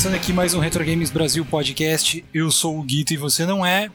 [0.00, 2.24] Começando aqui mais um Retro Games Brasil podcast.
[2.32, 3.90] Eu sou o Guito e você não é.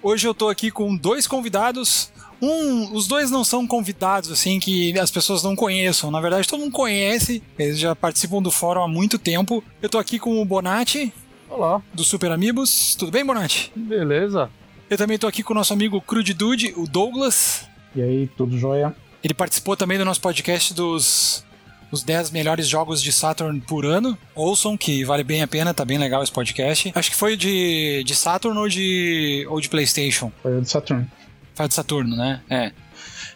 [0.00, 2.12] Hoje eu tô aqui com dois convidados.
[2.40, 6.12] Um, os dois não são convidados assim que as pessoas não conheçam.
[6.12, 7.42] Na verdade, todo mundo conhece.
[7.58, 9.64] Eles já participam do fórum há muito tempo.
[9.82, 11.12] Eu tô aqui com o Bonatti.
[11.50, 11.82] Olá.
[11.92, 12.94] Do Super Amigos.
[12.94, 13.72] Tudo bem, Bonatti?
[13.74, 14.48] Beleza.
[14.88, 17.66] Eu também tô aqui com o nosso amigo Crude Dude, o Douglas.
[17.96, 18.94] E aí, tudo jóia?
[19.24, 21.44] Ele participou também do nosso podcast dos
[21.90, 24.16] os 10 melhores jogos de Saturn por ano.
[24.34, 26.92] Ouçam, que vale bem a pena, tá bem legal esse podcast.
[26.94, 30.30] Acho que foi de, de Saturn ou de, ou de PlayStation?
[30.42, 31.06] Foi de Saturn.
[31.54, 32.40] Foi de Saturno, né?
[32.48, 32.72] É.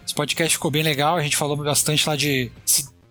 [0.05, 2.51] Esse podcast ficou bem legal, a gente falou bastante lá de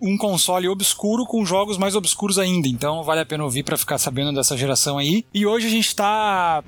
[0.01, 2.67] um console obscuro com jogos mais obscuros ainda.
[2.67, 5.25] Então vale a pena ouvir para ficar sabendo dessa geração aí.
[5.33, 6.63] E hoje a gente tá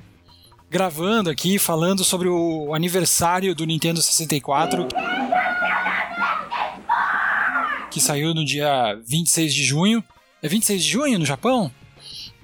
[0.70, 4.88] gravando aqui falando sobre o aniversário do Nintendo 64
[7.94, 10.02] que saiu no dia 26 de junho.
[10.42, 11.70] É 26 de junho no Japão?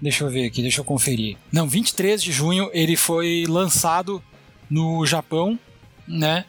[0.00, 1.36] Deixa eu ver aqui, deixa eu conferir.
[1.50, 4.22] Não, 23 de junho ele foi lançado
[4.70, 5.58] no Japão,
[6.06, 6.44] né?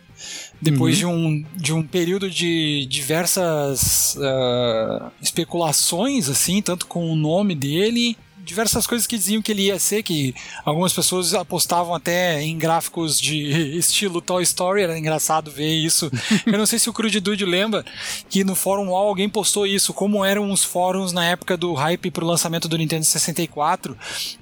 [0.61, 1.15] Depois uhum.
[1.15, 8.15] de, um, de um período de diversas uh, especulações, assim, tanto com o nome dele
[8.43, 10.33] diversas coisas que diziam que ele ia ser, que
[10.65, 16.11] algumas pessoas apostavam até em gráficos de estilo Toy Story, era engraçado ver isso.
[16.45, 17.85] Eu não sei se o Crude Dude lembra
[18.29, 22.11] que no Fórum Wall alguém postou isso, como eram os fóruns na época do hype
[22.11, 23.97] pro lançamento do Nintendo 64,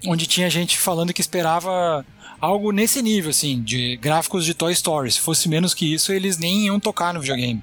[0.05, 2.05] onde tinha gente falando que esperava
[2.39, 5.11] algo nesse nível, assim, de gráficos de Toy Story.
[5.11, 7.61] Se fosse menos que isso, eles nem iam tocar no videogame.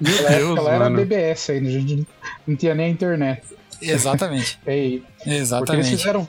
[0.00, 2.06] Meu Deus, ela era BBS ainda,
[2.46, 3.42] não tinha nem internet.
[3.90, 4.58] Exatamente.
[4.66, 5.66] é, Exatamente.
[5.66, 6.28] Porque eles fizeram,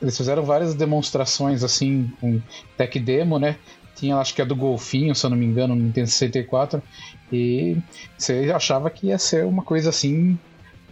[0.00, 2.40] eles fizeram várias demonstrações assim, com
[2.76, 3.56] tech demo, né?
[3.94, 6.82] Tinha, acho que é do Golfinho, se eu não me engano, no Nintendo 64.
[7.32, 7.76] E
[8.18, 10.38] você achava que ia ser uma coisa assim,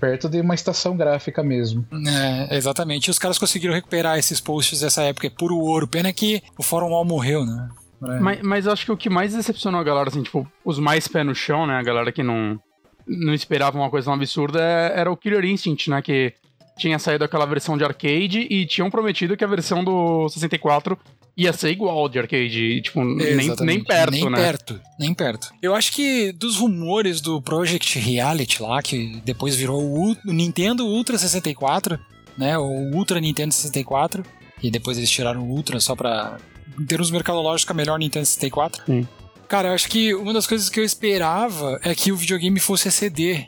[0.01, 1.87] perto de uma estação gráfica mesmo.
[2.07, 3.07] É, exatamente.
[3.07, 5.87] E os caras conseguiram recuperar esses posts dessa época, é puro ouro.
[5.87, 7.69] Pena que o Fórum Wall morreu, né?
[8.05, 8.19] É.
[8.19, 11.23] Mas, mas acho que o que mais decepcionou a galera, assim, tipo, os mais pé
[11.23, 11.75] no chão, né?
[11.75, 12.59] A galera que não,
[13.07, 16.03] não esperava uma coisa tão absurda é, era o Killer Instinct, né?
[16.03, 16.33] Que
[16.79, 20.99] tinha saído aquela versão de arcade e tinham prometido que a versão do 64
[21.37, 22.81] ia ser igual de arcade.
[22.83, 24.31] Tipo, nem, nem perto, nem né?
[24.31, 25.49] Nem perto, nem perto.
[25.63, 31.19] Eu acho que dos rumores do Project Reality lá, que depois virou o, Nintendo Ultra
[31.19, 31.99] 64,
[32.37, 32.59] né?
[32.59, 34.25] O Ultra Nintendo 64.
[34.63, 36.39] E depois eles tiraram o Ultra só pra.
[36.79, 38.85] Em termos mercadológicos, a melhor Nintendo 64.
[38.87, 39.07] Sim.
[39.53, 42.91] Cara, eu acho que uma das coisas que eu esperava é que o videogame fosse
[42.91, 43.45] CD.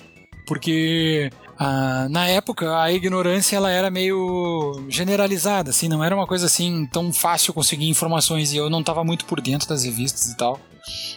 [0.47, 6.45] Porque ah, na época a ignorância ela era meio generalizada, assim, não era uma coisa
[6.45, 10.37] assim tão fácil conseguir informações e eu não estava muito por dentro das revistas e
[10.37, 10.61] tal.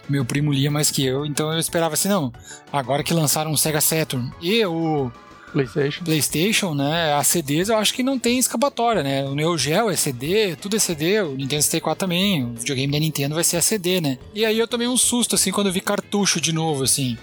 [0.08, 2.32] Meu primo lia mais que eu, então eu esperava assim, não,
[2.72, 5.12] agora que lançaram o Sega Saturn e o
[5.52, 6.04] PlayStation.
[6.04, 7.14] PlayStation, né?
[7.14, 9.26] As CDs eu acho que não tem escapatória, né?
[9.26, 13.00] O Neo Geo é CD, tudo é CD, o Nintendo 64 também, o videogame da
[13.00, 14.18] Nintendo vai ser a CD, né?
[14.34, 17.18] E aí eu tomei um susto, assim, quando eu vi cartucho de novo, assim,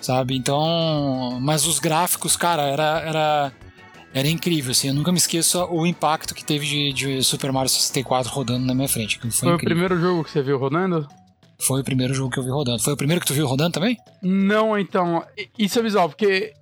[0.00, 0.36] sabe?
[0.36, 3.52] Então, mas os gráficos, cara, era, era,
[4.12, 7.70] era incrível, assim, eu nunca me esqueço o impacto que teve de, de Super Mario
[7.70, 9.18] 64 rodando na minha frente.
[9.20, 11.06] Foi, foi o primeiro jogo que você viu rodando?
[11.62, 12.82] Foi o primeiro jogo que eu vi rodando.
[12.82, 13.96] Foi o primeiro que tu viu rodando também?
[14.20, 15.24] Não, então.
[15.56, 16.52] Isso é visual, porque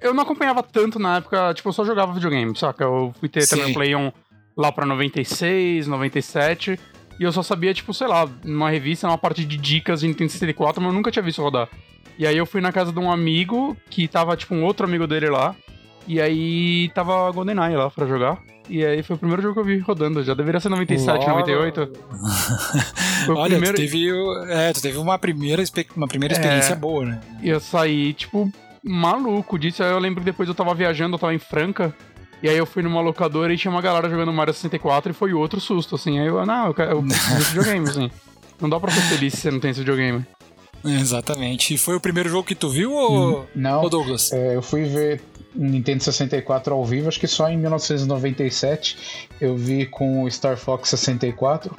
[0.00, 2.84] eu não acompanhava tanto na época, tipo, eu só jogava videogame, saca?
[2.84, 3.56] Eu fui ter Sim.
[3.56, 4.12] também Play 1
[4.56, 6.78] lá pra 96, 97,
[7.18, 10.32] e eu só sabia, tipo, sei lá, numa revista, numa parte de dicas de Nintendo
[10.32, 11.68] 64, mas eu nunca tinha visto rodar.
[12.18, 15.06] E aí eu fui na casa de um amigo, que tava, tipo, um outro amigo
[15.06, 15.54] dele lá,
[16.06, 18.38] e aí tava GoldenEye lá pra jogar.
[18.68, 20.24] E aí foi o primeiro jogo que eu vi rodando.
[20.24, 21.40] Já deveria ser 97, Logo.
[21.40, 21.92] 98.
[23.28, 23.76] Olha, primeiro...
[23.76, 24.08] tu teve,
[24.48, 25.62] é, tu teve uma primeira,
[25.94, 27.20] uma primeira experiência é, boa, né?
[27.42, 28.50] E eu saí, tipo,
[28.84, 29.82] maluco disso.
[29.82, 31.94] Aí eu lembro que depois eu tava viajando, eu tava em Franca.
[32.42, 35.32] E aí eu fui numa locadora e tinha uma galera jogando Mario 64 e foi
[35.32, 36.18] outro susto, assim.
[36.18, 38.10] Aí eu, não, eu quero esse videogame, assim.
[38.60, 40.24] Não dá pra ser feliz se você não tem esse videogame.
[40.84, 41.72] Exatamente.
[41.74, 44.30] E foi o primeiro jogo que tu viu ou, hum, não, ou Douglas?
[44.32, 45.22] É, eu fui ver
[45.54, 50.90] Nintendo 64 ao vivo, acho que só em 1997 eu vi com o Star Fox
[50.90, 51.74] 64.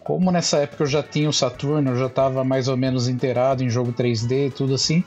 [0.00, 3.64] Como nessa época eu já tinha o Saturno, eu já estava mais ou menos inteirado
[3.64, 5.02] em jogo 3D e tudo assim,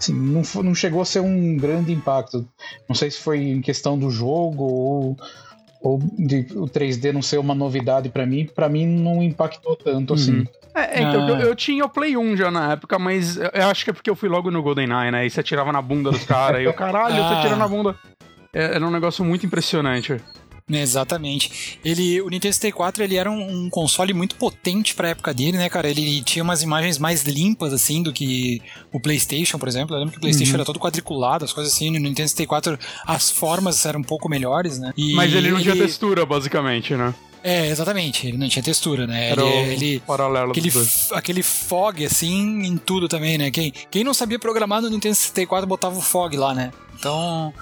[0.00, 2.46] assim, não, não chegou a ser um grande impacto.
[2.88, 5.16] Não sei se foi em questão do jogo ou,
[5.80, 8.48] ou de o 3D não ser uma novidade para mim.
[8.52, 10.38] Para mim não impactou tanto assim.
[10.38, 10.46] Uhum.
[10.74, 11.30] É, é, então, ah.
[11.30, 14.08] eu, eu, tinha o Play 1 já na época, mas eu acho que é porque
[14.08, 15.26] eu fui logo no GoldenEye, né?
[15.26, 17.28] E você atirava na bunda dos caras, e o caralho, ah.
[17.28, 17.96] você atira na bunda.
[18.52, 20.20] É, era um negócio muito impressionante.
[20.70, 21.78] Exatamente.
[21.84, 25.58] Ele, o Nintendo 64 ele era um, um console muito potente para a época dele,
[25.58, 25.88] né, cara?
[25.88, 28.62] Ele tinha umas imagens mais limpas assim do que
[28.92, 29.94] o PlayStation, por exemplo.
[29.94, 30.56] Eu lembro que o PlayStation uhum.
[30.58, 31.90] era todo quadriculado, as coisas assim.
[31.90, 34.92] No Nintendo 64 as formas eram um pouco melhores, né?
[34.96, 35.64] E Mas ele não ele...
[35.64, 37.14] tinha textura, basicamente, né?
[37.42, 38.26] É, exatamente.
[38.26, 39.30] Ele não tinha textura, né?
[39.30, 40.70] Era ele, ele paralelo aquele,
[41.12, 43.50] aquele fog, assim, em tudo também, né?
[43.50, 46.70] Quem, quem não sabia programar no Nintendo 64 botava o fog lá, né?
[46.98, 47.52] Então,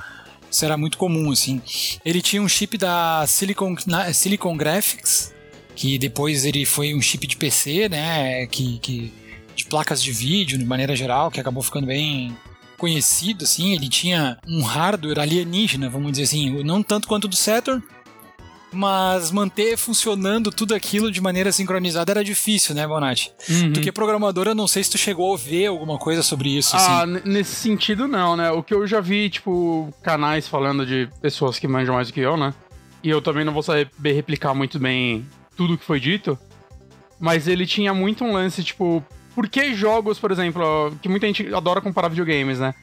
[0.51, 1.61] isso era muito comum, assim.
[2.05, 3.75] Ele tinha um chip da Silicon,
[4.13, 5.35] Silicon Graphics,
[5.75, 8.47] que depois ele foi um chip de PC, né?
[8.47, 9.13] Que, que,
[9.55, 12.37] de placas de vídeo, de maneira geral, que acabou ficando bem
[12.77, 13.75] conhecido, assim.
[13.75, 16.63] Ele tinha um hardware alienígena, vamos dizer assim.
[16.63, 17.83] Não tanto quanto do Saturn,
[18.73, 23.33] mas manter funcionando tudo aquilo de maneira sincronizada era difícil, né, Bonatti?
[23.49, 23.73] Uhum.
[23.73, 26.57] Tu que é programador, eu não sei se tu chegou a ver alguma coisa sobre
[26.57, 26.77] isso.
[26.77, 27.21] Ah, assim.
[27.25, 28.51] nesse sentido não, né?
[28.51, 32.21] O que eu já vi, tipo, canais falando de pessoas que manjam mais do que
[32.21, 32.53] eu, né?
[33.03, 35.27] E eu também não vou saber replicar muito bem
[35.57, 36.39] tudo que foi dito,
[37.19, 39.05] mas ele tinha muito um lance, tipo,
[39.35, 42.75] por que jogos, por exemplo, que muita gente adora comparar videogames, né?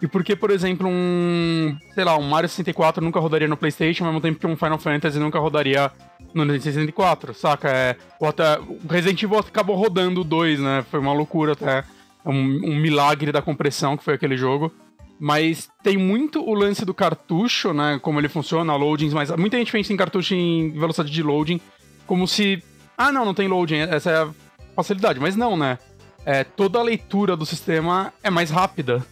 [0.00, 4.04] E por que, por exemplo, um, sei lá, um Mario 64 nunca rodaria no PlayStation,
[4.04, 5.90] ao mesmo tempo que um Final Fantasy nunca rodaria
[6.32, 7.68] no Nintendo 64, saca?
[7.68, 8.58] É, o, até,
[8.88, 10.84] Resident Evil acabou rodando o 2, né?
[10.88, 11.84] Foi uma loucura até.
[12.24, 14.72] Um, um milagre da compressão que foi aquele jogo.
[15.18, 17.98] Mas tem muito o lance do cartucho, né?
[18.00, 21.60] Como ele funciona, loadings, mas muita gente pensa em cartucho em velocidade de loading
[22.06, 22.62] como se.
[22.96, 24.30] Ah, não, não tem loading, essa é a
[24.76, 25.18] facilidade.
[25.18, 25.78] Mas não, né?
[26.24, 29.04] É, toda a leitura do sistema é mais rápida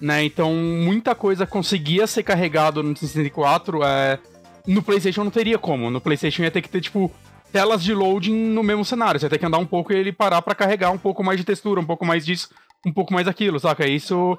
[0.00, 0.24] né?
[0.24, 3.82] Então muita coisa conseguia ser carregado no 64.
[3.84, 4.18] É...
[4.66, 5.90] No PlayStation não teria como.
[5.90, 7.10] No PlayStation ia ter que ter, tipo,
[7.52, 9.20] telas de loading no mesmo cenário.
[9.20, 11.38] Você ia ter que andar um pouco e ele parar para carregar um pouco mais
[11.38, 12.48] de textura, um pouco mais disso,
[12.86, 13.86] um pouco mais daquilo, saca?
[13.86, 14.38] Isso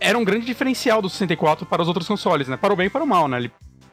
[0.00, 2.56] era um grande diferencial do 64 para os outros consoles, né?
[2.56, 3.38] Para o bem e para o mal, né?
[3.38, 3.52] Ele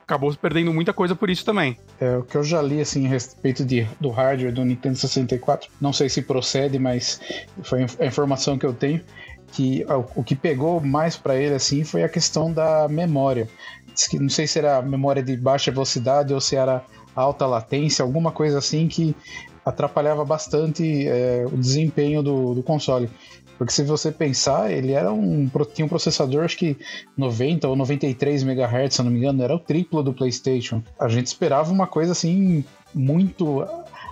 [0.09, 1.77] acabou perdendo muita coisa por isso também.
[1.99, 5.69] É, o que eu já li, assim, a respeito de, do hardware do Nintendo 64,
[5.79, 7.21] não sei se procede, mas
[7.61, 9.01] foi a informação que eu tenho,
[9.51, 9.85] que
[10.15, 13.47] o que pegou mais para ele assim foi a questão da memória.
[14.13, 16.83] Não sei se era memória de baixa velocidade ou se era
[17.15, 19.15] alta latência, alguma coisa assim que
[19.65, 23.09] atrapalhava bastante é, o desempenho do, do, console.
[23.57, 26.77] Porque se você pensar, ele era um tinha um processador acho que
[27.17, 30.81] 90 ou 93 MHz, se não me engano, era o triplo do PlayStation.
[30.97, 32.63] A gente esperava uma coisa assim
[32.93, 33.61] muito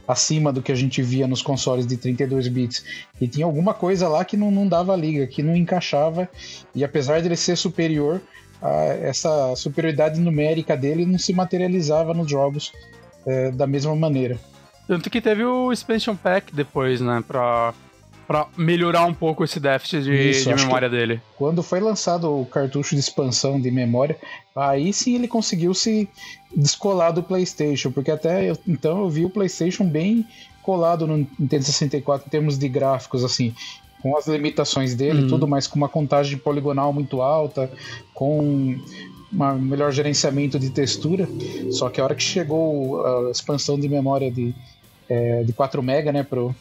[0.07, 2.85] acima do que a gente via nos consoles de 32 bits.
[3.19, 6.29] E tinha alguma coisa lá que não, não dava liga, que não encaixava,
[6.73, 8.21] e apesar de ele ser superior,
[8.61, 8.71] a,
[9.01, 12.71] essa superioridade numérica dele não se materializava nos jogos
[13.25, 14.39] é, da mesma maneira.
[14.87, 17.73] Tanto que teve o Expansion Pack depois, né, pra
[18.27, 21.21] para melhorar um pouco esse déficit de, Isso, de memória dele.
[21.37, 24.17] Quando foi lançado o cartucho de expansão de memória,
[24.53, 26.09] aí sim ele conseguiu se
[26.55, 30.25] descolar do PlayStation, porque até eu, então eu vi o PlayStation bem
[30.61, 33.53] colado no Nintendo 64 em termos de gráficos, assim,
[34.01, 35.27] com as limitações dele, uhum.
[35.27, 37.71] tudo, mas com uma contagem poligonal muito alta,
[38.13, 38.75] com
[39.33, 41.27] um melhor gerenciamento de textura.
[41.71, 44.53] Só que a hora que chegou a expansão de memória de,
[45.09, 46.55] é, de 4 MB né, pro,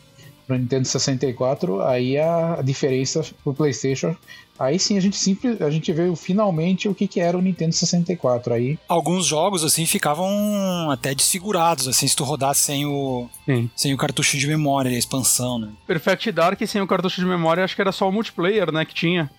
[0.47, 4.15] pro Nintendo 64, aí a, diferença pro PlayStation,
[4.59, 7.73] aí sim a gente sempre a gente viu finalmente o que, que era o Nintendo
[7.73, 8.79] 64 aí.
[8.89, 13.69] Alguns jogos assim ficavam até desfigurados assim se tu rodasse sem o sim.
[13.75, 15.69] sem o cartucho de memória, a expansão, né?
[15.87, 18.95] Perfect Dark sem o cartucho de memória, acho que era só o multiplayer, né, que
[18.95, 19.31] tinha.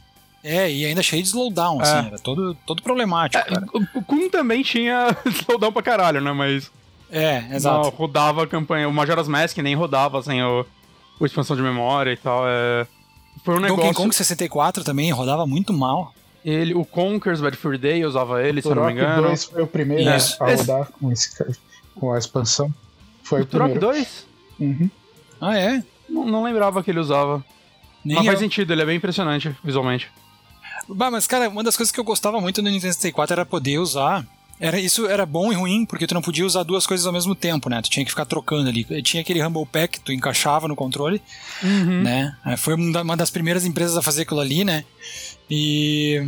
[0.43, 2.07] É, e ainda cheio de slowdown, assim, é.
[2.07, 6.71] era todo, todo problemático, é, O Kun também tinha slowdown pra caralho, né, mas...
[7.09, 7.85] É, exato.
[7.85, 10.65] Não, rodava a campanha, o Majora's Mask nem rodava sem o,
[11.19, 12.43] o expansão de memória e tal.
[12.47, 12.87] É...
[13.43, 13.83] Foi um negócio.
[13.83, 16.13] Donkey Kong 64 também rodava muito mal.
[16.43, 19.23] Ele, o Conker's Bad Fur Day usava ele, o se eu não me engano.
[19.23, 21.29] 2 foi o primeiro a rodar com, esse,
[21.95, 22.73] com a expansão.
[23.21, 24.25] Foi o, o Turok 2?
[24.59, 24.89] Uhum.
[25.41, 25.83] Ah, é?
[26.07, 27.43] Não, não, lembrava que ele usava.
[28.03, 28.31] Nem mas eu.
[28.31, 30.09] faz sentido, ele é bem impressionante visualmente.
[30.87, 33.79] Bah, mas cara, uma das coisas que eu gostava muito no Nintendo 64 era poder
[33.79, 34.25] usar
[34.59, 37.35] era, isso era bom e ruim, porque tu não podia usar duas coisas ao mesmo
[37.35, 37.81] tempo, né?
[37.81, 38.83] Tu tinha que ficar trocando ali.
[39.03, 41.21] Tinha aquele Rumble Pack que tu encaixava no controle,
[41.63, 42.01] uhum.
[42.01, 42.35] né?
[42.45, 44.83] É, foi uma das primeiras empresas a fazer aquilo ali, né?
[45.49, 46.21] E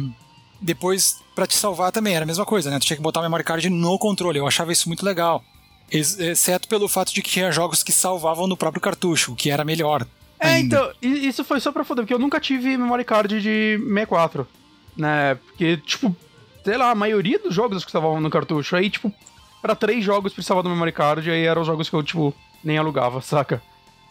[0.61, 2.79] depois, para te salvar também, era a mesma coisa, né?
[2.79, 4.37] Tu tinha que botar o memory card no controle.
[4.37, 5.43] Eu achava isso muito legal.
[5.91, 9.65] Exceto pelo fato de que tinha jogos que salvavam no próprio cartucho, o que era
[9.65, 10.05] melhor.
[10.39, 10.93] É, ainda.
[11.01, 14.47] então, isso foi só pra foder, porque eu nunca tive memory card de 64.
[14.95, 15.35] Né?
[15.35, 16.15] Porque, tipo,
[16.63, 18.75] sei lá, a maioria dos jogos que estavam no cartucho.
[18.75, 19.13] Aí, tipo,
[19.61, 22.33] para três jogos precisava do memory card, e aí eram os jogos que eu, tipo,
[22.63, 23.61] nem alugava, saca?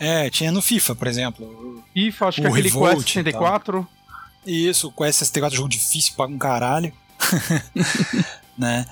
[0.00, 1.82] É, tinha no FIFA, por exemplo.
[1.92, 3.88] FIFA, acho o que aquele Revolt, Quest 64.
[4.46, 6.92] Isso, o Quest 64 é jogo difícil pra um caralho.
[8.56, 8.86] né?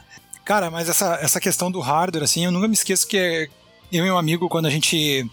[0.44, 3.48] Cara, mas essa, essa questão do hardware, assim, eu nunca me esqueço que
[3.92, 5.25] eu e um amigo, quando a gente.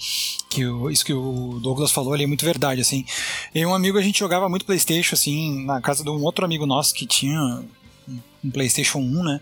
[0.49, 3.05] Que o, isso que o Douglas falou ali é muito verdade, assim.
[3.53, 6.45] Eu e um amigo, a gente jogava muito PlayStation, assim, na casa de um outro
[6.45, 7.63] amigo nosso que tinha
[8.43, 9.41] um PlayStation 1, né?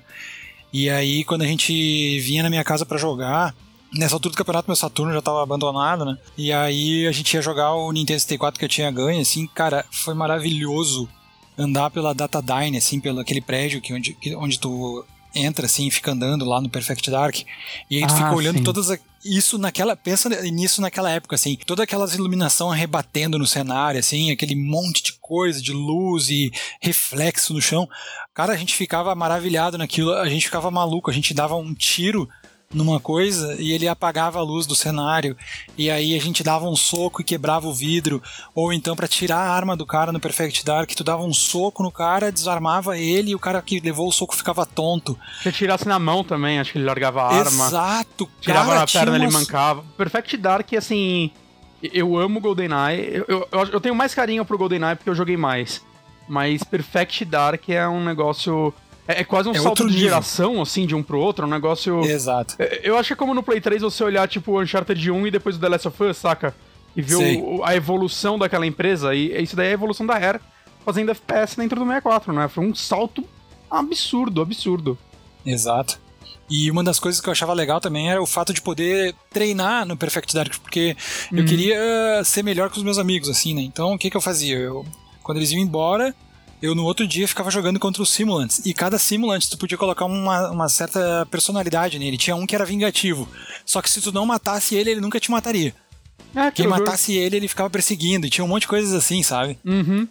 [0.74, 3.53] E aí, quando a gente vinha na minha casa para jogar,
[3.93, 6.17] Nessa altura do campeonato, meu Saturno já tava abandonado, né?
[6.38, 9.86] E aí a gente ia jogar o Nintendo 64 que eu tinha ganho, assim, cara,
[9.91, 11.10] foi maravilhoso
[11.58, 15.89] andar pela Data Dine, assim, pelo aquele prédio que onde, que, onde tu entra assim
[15.89, 17.38] fica andando lá no Perfect Dark
[17.89, 18.63] e aí tu ah, fica olhando sim.
[18.63, 23.98] todas a, isso naquela pensa nisso naquela época assim toda aquelas iluminação rebatendo no cenário
[23.98, 27.88] assim aquele monte de coisa de luz e reflexo no chão
[28.33, 32.29] cara a gente ficava maravilhado naquilo a gente ficava maluco a gente dava um tiro
[32.73, 35.35] numa coisa e ele apagava a luz do cenário.
[35.77, 38.21] E aí a gente dava um soco e quebrava o vidro.
[38.55, 41.83] Ou então para tirar a arma do cara no Perfect Dark tu dava um soco
[41.83, 45.17] no cara desarmava ele e o cara que levou o soco ficava tonto.
[45.41, 47.67] Se tirasse na mão também acho que ele largava a arma.
[47.67, 49.21] Exato tirava cara, na perna umas...
[49.21, 49.83] ele mancava.
[49.97, 51.31] Perfect Dark assim
[51.81, 53.23] eu amo GoldenEye.
[53.27, 55.81] Eu, eu, eu tenho mais carinho pro GoldenEye porque eu joguei mais
[56.31, 58.73] mas Perfect Dark é um negócio
[59.05, 61.51] é, é quase um é salto de geração, assim, de um pro outro, é um
[61.51, 62.00] negócio.
[62.05, 62.55] Exato.
[62.57, 65.27] É, eu acho que é como no Play 3 você olhar, tipo, o Uncharted 1
[65.27, 66.55] e depois o The Last of Us, saca?
[66.95, 69.13] E ver o, a evolução daquela empresa.
[69.13, 70.39] E isso daí é a evolução da Rare
[70.85, 72.47] fazendo FPS dentro do 64, né?
[72.47, 73.25] Foi um salto
[73.69, 74.97] absurdo, absurdo.
[75.45, 76.00] Exato.
[76.50, 79.85] E uma das coisas que eu achava legal também era o fato de poder treinar
[79.85, 80.95] no Perfect Dark, porque
[81.31, 81.39] uhum.
[81.39, 83.61] eu queria ser melhor que os meus amigos, assim, né?
[83.61, 84.57] Então o que, que eu fazia?
[84.57, 84.85] Eu,
[85.23, 86.15] quando eles iam embora,
[86.61, 88.61] eu no outro dia ficava jogando contra os simulantes.
[88.65, 92.17] E cada simulante tu podia colocar uma, uma certa personalidade nele.
[92.17, 93.27] Tinha um que era vingativo.
[93.65, 95.73] Só que se tu não matasse ele, ele nunca te mataria.
[96.35, 98.27] Ah, Quem matasse ele, ele ficava perseguindo.
[98.27, 99.57] E tinha um monte de coisas assim, sabe?
[99.65, 100.07] Uhum.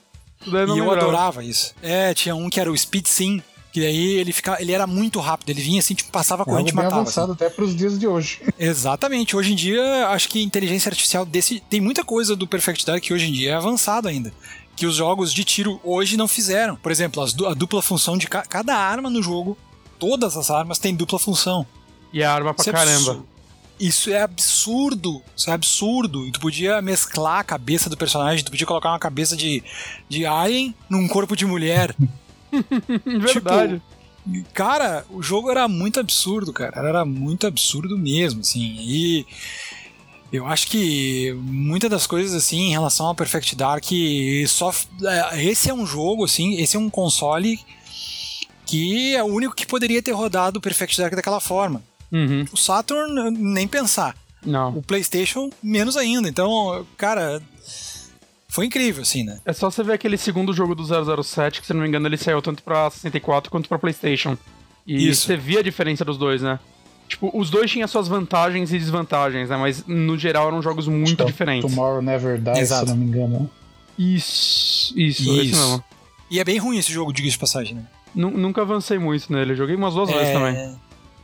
[0.46, 0.96] E eu lembrava.
[0.96, 1.72] adorava isso.
[1.80, 3.42] É, tinha um que era o Speed Sim.
[3.72, 6.74] Que aí ele, ficava, ele era muito rápido, ele vinha assim, tipo, passava corrente e
[6.74, 7.02] matava.
[7.02, 7.44] avançado assim.
[7.44, 8.40] até pros dias de hoje.
[8.58, 9.36] Exatamente.
[9.36, 11.60] Hoje em dia, acho que inteligência artificial desse.
[11.70, 14.32] Tem muita coisa do Perfect Dark que hoje em dia é avançado ainda
[14.80, 16.74] que os jogos de tiro hoje não fizeram.
[16.74, 19.58] Por exemplo, a dupla função de ca cada arma no jogo,
[19.98, 21.66] todas as armas têm dupla função.
[22.10, 23.12] E a arma pra Isso é caramba.
[23.12, 25.22] É isso é absurdo.
[25.36, 26.26] Isso é absurdo.
[26.26, 29.62] E tu podia mesclar a cabeça do personagem, tu podia colocar uma cabeça de,
[30.08, 31.94] de alien num corpo de mulher.
[33.04, 33.82] Verdade.
[34.24, 36.80] Tipo, cara, o jogo era muito absurdo, cara.
[36.88, 38.76] Era muito absurdo mesmo, assim.
[38.78, 39.26] E
[40.32, 43.84] eu acho que muitas das coisas assim em relação ao Perfect Dark
[44.46, 44.72] só
[45.04, 47.58] é, esse é um jogo assim, esse é um console
[48.66, 51.82] que é o único que poderia ter rodado o Perfect Dark daquela forma.
[52.12, 52.44] Uhum.
[52.52, 54.16] O Saturn nem pensar.
[54.44, 54.78] Não.
[54.78, 56.28] O PlayStation menos ainda.
[56.28, 57.42] Então, cara,
[58.48, 59.40] foi incrível, assim, né?
[59.44, 60.84] É só você ver aquele segundo jogo do
[61.22, 64.36] 007, que se não me engano ele saiu tanto pra 64 quanto pra PlayStation.
[64.86, 65.26] E Isso.
[65.26, 66.58] você via a diferença dos dois, né?
[67.10, 69.56] Tipo, os dois tinham suas vantagens e desvantagens, né?
[69.56, 71.68] Mas no geral eram jogos muito diferentes.
[71.68, 72.86] Tomorrow Never Dies, Exato.
[72.86, 73.50] se não me engano.
[73.98, 75.42] Isso, isso, isso.
[75.42, 75.84] isso mesmo.
[76.30, 77.84] E é bem ruim esse jogo, diga de passagem, né?
[78.14, 80.12] N nunca avancei muito nele, joguei umas duas é...
[80.12, 80.76] vezes também.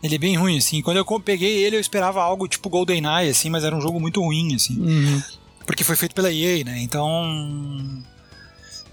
[0.02, 0.82] Ele é bem ruim, assim.
[0.82, 4.20] Quando eu peguei ele, eu esperava algo tipo GoldenEye, assim, mas era um jogo muito
[4.20, 4.76] ruim, assim.
[4.78, 5.22] Uhum.
[5.64, 6.80] Porque foi feito pela EA, né?
[6.82, 8.02] Então.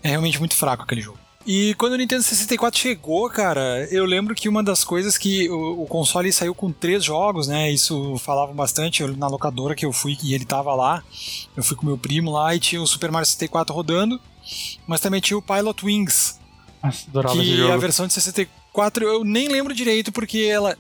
[0.03, 1.17] É realmente muito fraco aquele jogo.
[1.45, 5.83] E quando o Nintendo 64 chegou, cara, eu lembro que uma das coisas que o,
[5.83, 7.69] o console saiu com três jogos, né?
[7.69, 11.03] Isso falava bastante eu, na locadora que eu fui e ele tava lá.
[11.55, 14.19] Eu fui com meu primo lá e tinha o Super Mario 64 rodando,
[14.88, 16.39] mas também tinha o Pilot Wings.
[16.81, 17.73] Nossa, adorava que esse jogo.
[17.73, 20.77] a versão de 64 eu nem lembro direito porque ela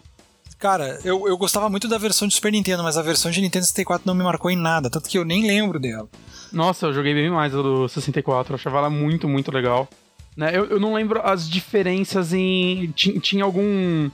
[0.63, 3.65] Cara, eu, eu gostava muito da versão de Super Nintendo, mas a versão de Nintendo
[3.65, 6.07] 64 não me marcou em nada, tanto que eu nem lembro dela.
[6.53, 9.89] Nossa, eu joguei bem mais a do 64, eu achava ela muito, muito legal.
[10.35, 10.51] Né?
[10.53, 12.91] Eu, eu não lembro as diferenças em.
[12.95, 14.09] Tinha, tinha algum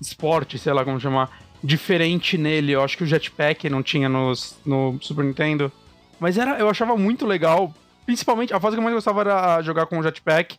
[0.00, 1.30] esporte, sei lá como chamar,
[1.62, 2.72] diferente nele.
[2.72, 5.72] Eu acho que o Jetpack não tinha nos, no Super Nintendo.
[6.20, 7.72] Mas era, eu achava muito legal.
[8.06, 10.58] Principalmente, a fase que eu mais gostava era jogar com o Jetpack.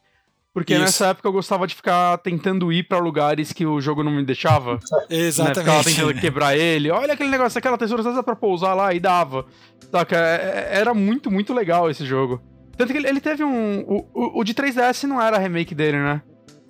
[0.55, 0.83] Porque Isso.
[0.83, 4.23] nessa época eu gostava de ficar tentando ir para lugares que o jogo não me
[4.23, 4.79] deixava.
[5.09, 5.57] Exatamente.
[5.57, 5.63] Né?
[5.65, 6.89] Ficava tentando quebrar ele.
[6.89, 9.45] Olha aquele negócio, aquela tesoura, dá pra pousar lá e dava.
[9.91, 10.15] Saca?
[10.15, 12.41] É, é, era muito, muito legal esse jogo.
[12.77, 13.81] Tanto que ele teve um.
[13.81, 16.21] O, o, o, de 3DS não era remake dele, né?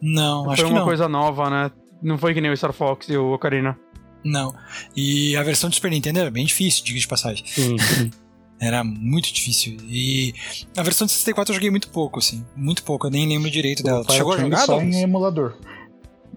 [0.02, 0.72] Não, foi acho que não.
[0.72, 1.72] Foi uma coisa nova, né?
[2.02, 3.78] Não foi que nem o Star Fox e o Ocarina.
[4.24, 4.54] Não.
[4.96, 7.46] E a versão do Super Nintendo era bem difícil, diga de passagem.
[7.46, 8.12] Sim, sim.
[8.60, 9.78] Era muito difícil.
[9.84, 10.34] E
[10.78, 12.46] a versão de 64 eu joguei muito pouco, assim.
[12.56, 14.04] Muito pouco, eu nem lembro direito dela.
[14.06, 14.66] Tu chegou a jogar?
[14.66, 15.58] Só em emulador.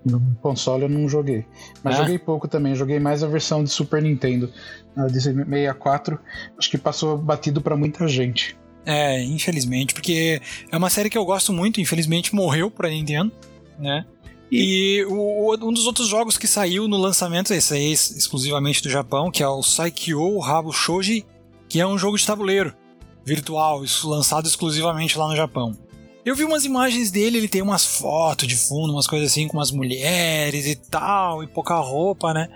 [0.05, 1.47] No console eu não joguei.
[1.83, 1.99] Mas ah.
[1.99, 2.75] joguei pouco também.
[2.75, 4.51] Joguei mais a versão de Super Nintendo.
[4.97, 6.19] A de 64.
[6.59, 8.59] Acho que passou batido para muita gente.
[8.91, 10.41] É, infelizmente, porque
[10.73, 13.31] é uma série que eu gosto muito, infelizmente morreu pra Nintendo,
[13.79, 14.07] né?
[14.51, 19.31] E o, um dos outros jogos que saiu no lançamento, esse aí exclusivamente do Japão,
[19.31, 21.27] que é o Saikyo Rabo Shoji,
[21.69, 22.75] que é um jogo de tabuleiro
[23.27, 25.77] virtual, isso lançado exclusivamente lá no Japão.
[26.25, 29.59] Eu vi umas imagens dele, ele tem umas fotos de fundo, umas coisas assim com
[29.59, 32.49] umas mulheres e tal, e pouca roupa, né?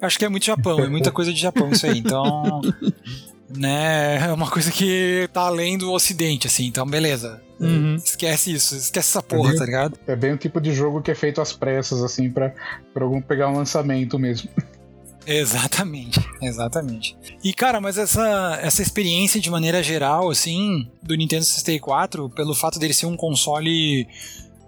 [0.00, 1.98] Acho que é muito Japão, é muita coisa de Japão isso aí.
[1.98, 2.60] Então,
[3.48, 7.40] né, é uma coisa que tá além do ocidente, assim, então beleza.
[7.58, 7.96] Uhum.
[7.96, 9.98] Esquece isso, esquece essa porra, é bem, tá ligado?
[10.06, 12.52] É bem o tipo de jogo que é feito às pressas, assim, pra,
[12.92, 14.50] pra algum pegar um lançamento mesmo.
[15.26, 17.16] Exatamente, exatamente.
[17.42, 22.78] E cara, mas essa, essa experiência de maneira geral, assim, do Nintendo 64, pelo fato
[22.78, 24.06] dele ser um console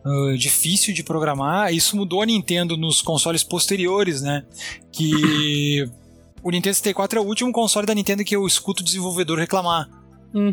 [0.04, 4.44] uh, difícil de programar, isso mudou a Nintendo nos consoles posteriores, né?
[4.90, 5.88] Que
[6.42, 9.88] o Nintendo 64 é o último console da Nintendo que eu escuto o desenvolvedor reclamar.
[10.34, 10.52] Hum.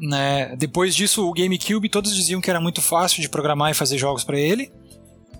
[0.00, 0.54] Né?
[0.56, 4.24] Depois disso, o GameCube, todos diziam que era muito fácil de programar e fazer jogos
[4.24, 4.72] para ele.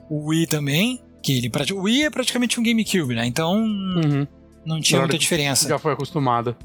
[0.09, 3.27] O Wii também, que ele o Wii é praticamente um GameCube, né?
[3.27, 4.27] Então uhum.
[4.65, 5.69] não tinha muita diferença.
[5.69, 6.57] Já foi acostumado.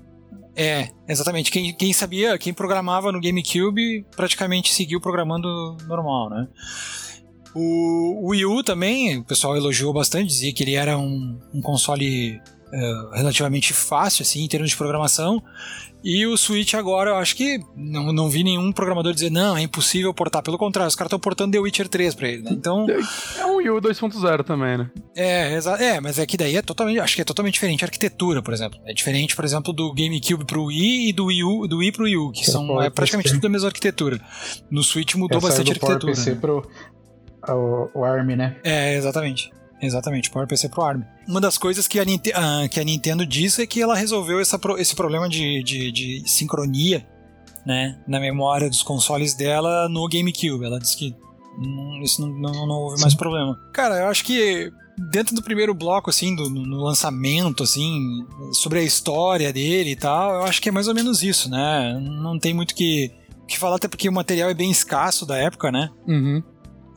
[0.55, 1.51] É, exatamente.
[1.51, 5.47] Quem, quem sabia, quem programava no GameCube praticamente seguiu programando
[5.87, 6.47] normal, né?
[7.55, 11.61] O, o Wii U também, o pessoal elogiou bastante, dizia que ele era um, um
[11.61, 12.39] console
[12.73, 15.41] uh, relativamente fácil, assim, em termos de programação.
[16.01, 19.61] E o Switch agora, eu acho que não, não vi nenhum programador dizer, não, é
[19.61, 20.41] impossível portar.
[20.41, 22.51] Pelo contrário, os caras estão portando The Witcher 3 pra ele, né?
[22.53, 22.87] Então.
[23.37, 24.89] É um Wii U 2.0 também, né?
[25.13, 26.99] É, é, mas é que daí é totalmente.
[26.99, 28.79] Acho que é totalmente diferente a arquitetura, por exemplo.
[28.85, 32.05] É diferente, por exemplo, do GameCube pro Wii e do Wii, U, do Wii pro
[32.05, 34.21] Wii U, que são é praticamente tudo a mesma arquitetura.
[34.71, 36.13] No Switch mudou bastante a arquitetura.
[36.13, 36.37] PC né?
[36.39, 36.65] pro
[37.49, 38.55] o, o ARM, né?
[38.63, 39.51] É, exatamente.
[39.81, 41.03] Exatamente, PowerPC Pro ARM.
[41.27, 44.59] Uma das coisas que a, uh, que a Nintendo disse é que ela resolveu essa,
[44.77, 47.05] esse problema de, de, de, sincronia
[47.65, 50.65] né, na memória dos consoles dela no GameCube.
[50.65, 51.15] Ela disse que
[51.57, 53.57] não, isso não, não, não houve mais problema.
[53.73, 54.71] Cara, eu acho que
[55.11, 60.33] dentro do primeiro bloco, assim, do, no lançamento, assim, sobre a história dele e tal,
[60.35, 61.97] eu acho que é mais ou menos isso, né?
[62.01, 63.11] Não tem muito que,
[63.47, 65.89] que falar, até porque o material é bem escasso da época, né?
[66.07, 66.43] Uhum.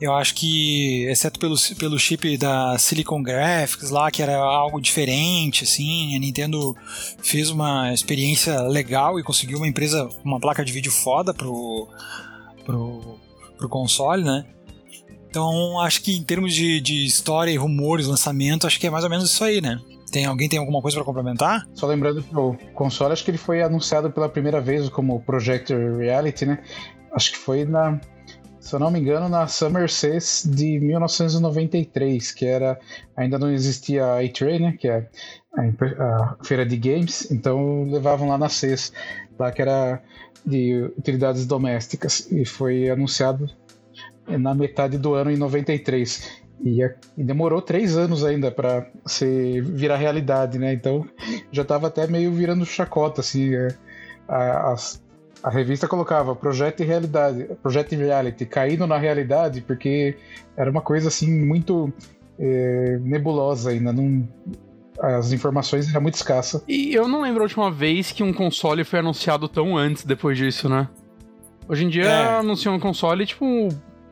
[0.03, 5.63] Eu acho que, exceto pelo, pelo chip da Silicon Graphics lá, que era algo diferente,
[5.63, 6.75] assim, a Nintendo
[7.19, 11.87] fez uma experiência legal e conseguiu uma empresa, uma placa de vídeo foda pro,
[12.65, 13.17] pro,
[13.57, 14.45] pro console, né?
[15.29, 19.05] Então, acho que em termos de, de história e rumores, lançamento, acho que é mais
[19.05, 19.79] ou menos isso aí, né?
[20.11, 21.65] Tem, alguém tem alguma coisa para complementar?
[21.73, 25.95] Só lembrando que o console, acho que ele foi anunciado pela primeira vez como Projector
[25.95, 26.61] Reality, né?
[27.13, 28.01] Acho que foi na
[28.63, 32.79] se eu não me engano, na Summer CES de 1993, que era
[33.13, 35.09] ainda não existia a A-Tray, né, que é
[35.53, 38.93] a, a, feira de games, então levavam lá na CES,
[39.37, 40.01] lá que era
[40.45, 43.49] de utilidades domésticas, e foi anunciado
[44.25, 46.41] na metade do ano em 93.
[46.63, 46.81] E,
[47.17, 48.87] e demorou três anos ainda para
[49.73, 50.73] virar realidade, né?
[50.73, 51.05] Então
[51.51, 53.75] já estava até meio virando chacota, assim, é,
[54.29, 55.02] as,
[55.43, 60.15] a revista colocava projeto e realidade, projeto e reality, caindo na realidade, porque
[60.55, 61.91] era uma coisa assim muito
[62.39, 64.25] é, nebulosa ainda, não,
[64.99, 66.63] as informações eram muito escassas.
[66.67, 70.37] E eu não lembro a última vez que um console foi anunciado tão antes depois
[70.37, 70.87] disso, né?
[71.67, 72.39] Hoje em dia é.
[72.39, 73.45] anunciam um console tipo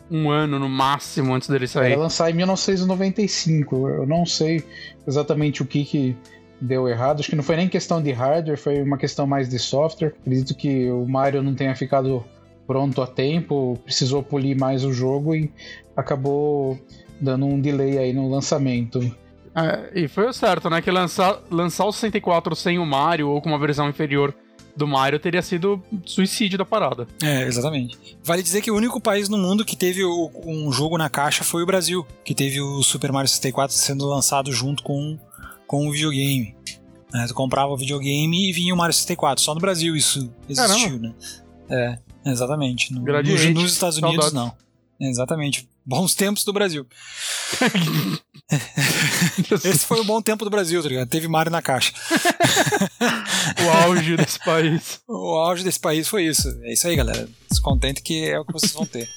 [0.10, 1.94] um ano no máximo antes dele sair.
[1.94, 3.88] Era lançar em 1995.
[3.88, 4.64] Eu não sei
[5.08, 6.18] exatamente o que que
[6.62, 7.20] deu errado.
[7.20, 10.14] Acho que não foi nem questão de hardware, foi uma questão mais de software.
[10.22, 12.24] Acredito que o Mario não tenha ficado
[12.68, 15.52] pronto a tempo, precisou polir mais o jogo e
[15.98, 16.80] acabou
[17.20, 19.00] dando um delay aí no lançamento.
[19.54, 20.82] É, e foi o certo, né?
[20.82, 24.34] Que lançar, lançar o 64 sem o Mario ou com uma versão inferior
[24.76, 27.08] do Mario teria sido suicídio da parada.
[27.22, 28.18] É, exatamente.
[28.24, 31.64] Vale dizer que o único país no mundo que teve um jogo na caixa foi
[31.64, 35.20] o Brasil, que teve o Super Mario 64 sendo lançado junto com
[35.72, 36.54] com o videogame.
[37.14, 37.26] Né?
[37.30, 39.42] Tu comprava o videogame e vinha o Mario 64.
[39.42, 41.16] Só no Brasil isso existiu, Caramba.
[41.70, 41.98] né?
[42.26, 42.94] É, exatamente.
[42.94, 44.54] No, nos, nos Estados Unidos, Saudades.
[45.00, 45.08] não.
[45.08, 45.70] Exatamente.
[45.86, 46.86] Bons tempos do Brasil.
[49.64, 51.08] Esse foi o bom tempo do Brasil, tá ligado?
[51.08, 51.94] Teve Mario na caixa.
[53.66, 55.00] o auge desse país.
[55.08, 56.50] O auge desse país foi isso.
[56.64, 57.30] É isso aí, galera.
[57.50, 59.08] Descontente que é o que vocês vão ter.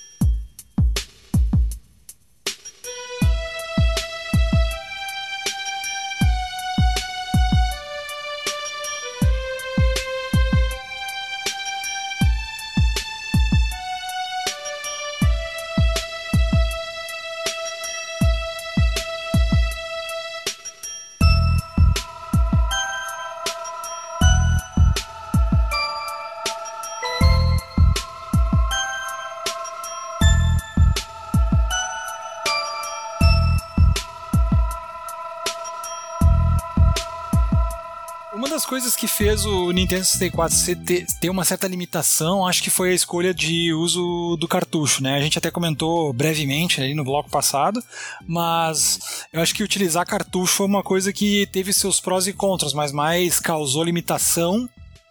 [39.04, 43.34] Que fez o Nintendo 64 ter, ter uma certa limitação, acho que foi a escolha
[43.34, 45.14] de uso do cartucho, né?
[45.14, 47.84] A gente até comentou brevemente ali no bloco passado,
[48.26, 52.72] mas eu acho que utilizar cartucho foi uma coisa que teve seus prós e contras,
[52.72, 54.66] mas mais causou limitação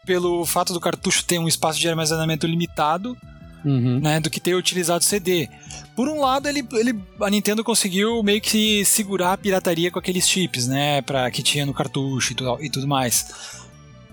[0.07, 3.15] pelo fato do cartucho ter um espaço de armazenamento limitado
[3.63, 3.99] uhum.
[3.99, 5.47] né, do que ter utilizado CD.
[5.95, 10.27] Por um lado, ele, ele, a Nintendo conseguiu meio que segurar a pirataria com aqueles
[10.27, 13.62] chips, né, pra, que tinha no cartucho e tudo, e tudo mais.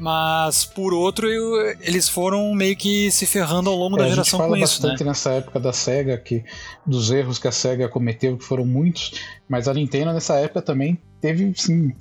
[0.00, 4.38] Mas, por outro, eu, eles foram meio que se ferrando ao longo é, da geração
[4.38, 4.54] com isso.
[4.54, 5.10] A gente fala bastante né?
[5.10, 6.42] nessa época da SEGA, que,
[6.86, 9.12] dos erros que a SEGA cometeu, que foram muitos,
[9.46, 11.92] mas a Nintendo nessa época também teve, sim,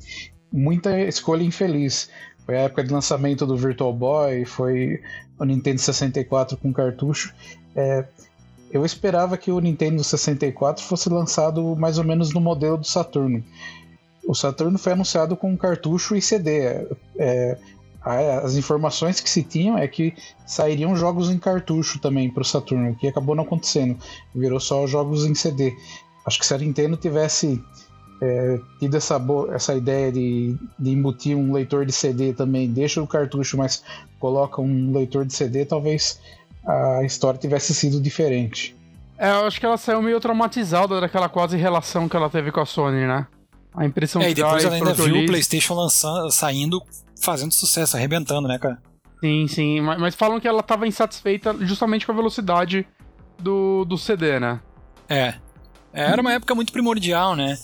[0.50, 2.10] muita escolha infeliz.
[2.46, 5.02] Foi a época de lançamento do Virtual Boy, foi
[5.38, 7.34] o Nintendo 64 com cartucho.
[7.76, 8.06] É,
[8.72, 13.44] eu esperava que o Nintendo 64 fosse lançado mais ou menos no modelo do Saturno.
[14.26, 16.88] O Saturno foi anunciado com cartucho e CD.
[17.18, 17.58] É,
[18.02, 20.14] as informações que se tinham é que
[20.46, 23.98] sairiam jogos em cartucho também para o Saturno, que acabou não acontecendo.
[24.34, 25.76] Virou só jogos em CD.
[26.26, 27.62] Acho que se a Nintendo tivesse
[28.22, 29.22] é, tido essa,
[29.54, 33.84] essa ideia de, de embutir um leitor de CD também, deixa o cartucho, mas
[34.20, 36.20] coloca um leitor de CD, talvez
[36.66, 38.76] a história tivesse sido diferente.
[39.18, 42.62] É, eu acho que ela saiu meio traumatizada daquela quase relação que ela teve com
[42.62, 43.28] a Sony, né?
[43.74, 46.82] A impressão é, e depois ela ainda viu o PlayStation lançando, saindo,
[47.22, 48.82] fazendo sucesso, arrebentando, né, cara?
[49.20, 52.88] Sim, sim, mas, mas falam que ela estava insatisfeita justamente com a velocidade
[53.38, 54.60] do, do CD, né?
[55.08, 55.34] É.
[55.94, 56.12] é.
[56.12, 57.58] Era uma época muito primordial, né?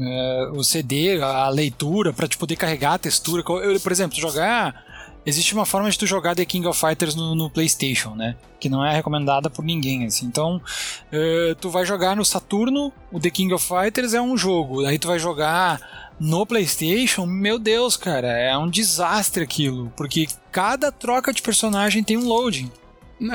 [0.00, 3.42] É, o CD, a leitura, para te poder carregar a textura.
[3.62, 4.91] Eu, por exemplo, jogar.
[5.24, 8.34] Existe uma forma de tu jogar The King of Fighters no, no PlayStation, né?
[8.58, 10.26] Que não é recomendada por ninguém, assim.
[10.26, 14.84] Então, uh, tu vai jogar no Saturno, o The King of Fighters é um jogo.
[14.84, 19.92] Aí tu vai jogar no PlayStation, meu Deus, cara, é um desastre aquilo.
[19.96, 22.70] Porque cada troca de personagem tem um loading.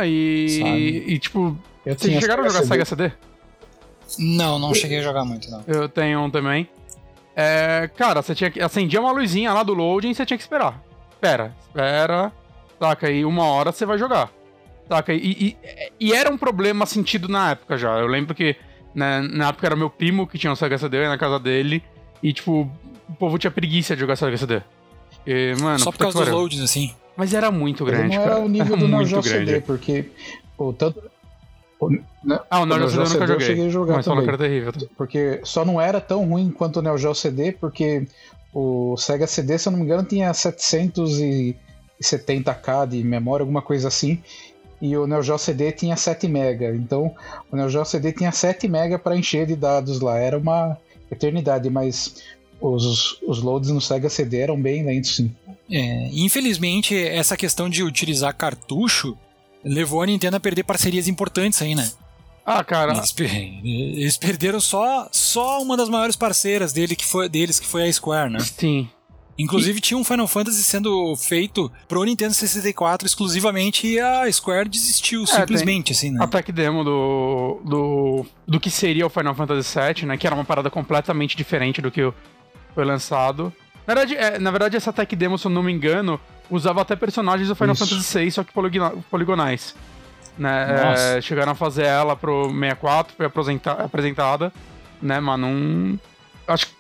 [0.06, 3.12] E, e, tipo, vocês chegaram a jogar Sega CD?
[4.20, 5.64] Não, não cheguei a jogar muito, não.
[5.68, 6.68] Eu tenho um também.
[7.36, 8.62] É, cara, você tinha que.
[8.62, 10.82] Acendia uma luzinha lá do loading e você tinha que esperar.
[11.18, 12.32] Espera, espera.
[12.80, 13.10] Saca?
[13.10, 14.32] E uma hora você vai jogar.
[14.88, 15.14] Saca?
[15.14, 15.58] E, e,
[16.00, 17.98] e, era um problema sentido na época já.
[17.98, 18.56] Eu lembro que
[18.94, 21.84] né, na época era meu primo que tinha um Sega CD na casa dele.
[22.22, 22.70] E, tipo,
[23.10, 24.62] o povo tinha preguiça de jogar Sega CD.
[25.26, 26.94] E, mano, Só por causa dos loadings, assim.
[27.16, 28.36] Mas era muito grande, não cara.
[28.36, 30.12] era o nível era do Neo Geo CD, porque
[30.56, 31.02] o, tanto,
[31.80, 32.40] o, né?
[32.48, 33.36] Ah, o Neo Geo CD eu nunca joguei.
[33.36, 34.24] Eu cheguei a jogar mas também.
[34.24, 34.74] Que era terrível.
[34.96, 38.08] Porque só não era tão ruim quanto o Neo Geo CD, porque
[38.54, 44.22] o Sega CD, se eu não me engano, tinha 770k de memória, alguma coisa assim.
[44.82, 46.76] E o Neo Geo CD tinha 7 MB.
[46.76, 47.16] Então,
[47.52, 50.18] o Neo Geo CD tinha 7 MB para encher de dados lá.
[50.18, 50.78] Era uma
[51.12, 52.24] eternidade, mas
[52.62, 55.34] os, os loads no Sega CD eram bem lentos, sim.
[55.70, 59.18] É, infelizmente, essa questão de utilizar cartucho
[59.64, 61.90] levou a Nintendo a perder parcerias importantes aí, né?
[62.50, 62.94] Ah, cara.
[62.94, 63.14] Eles,
[63.62, 67.92] eles, perderam só, só uma das maiores parceiras dele, que foi, deles, que foi a
[67.92, 68.40] Square, né?
[68.40, 68.90] Sim.
[69.38, 69.82] Inclusive e...
[69.82, 75.26] tinha um Final Fantasy sendo feito pro Nintendo 64 exclusivamente e a Square desistiu é,
[75.26, 76.24] simplesmente, assim, né?
[76.24, 80.18] A tech demo do, do, do que seria o Final Fantasy VII, né?
[80.18, 82.14] Que era uma parada completamente diferente do que
[82.74, 83.54] foi lançado.
[83.86, 86.18] Na verdade, é, na verdade, essa tech demo, se eu não me engano,
[86.50, 87.86] usava até personagens do Final Isso.
[87.86, 88.54] Fantasy VI, só que
[89.12, 89.76] poligonais.
[90.38, 91.18] Né?
[91.18, 94.54] É, chegaram a fazer ela pro 64, foi apresentada,
[95.02, 95.20] né?
[95.20, 96.00] Mas não.
[96.48, 96.74] Acho que.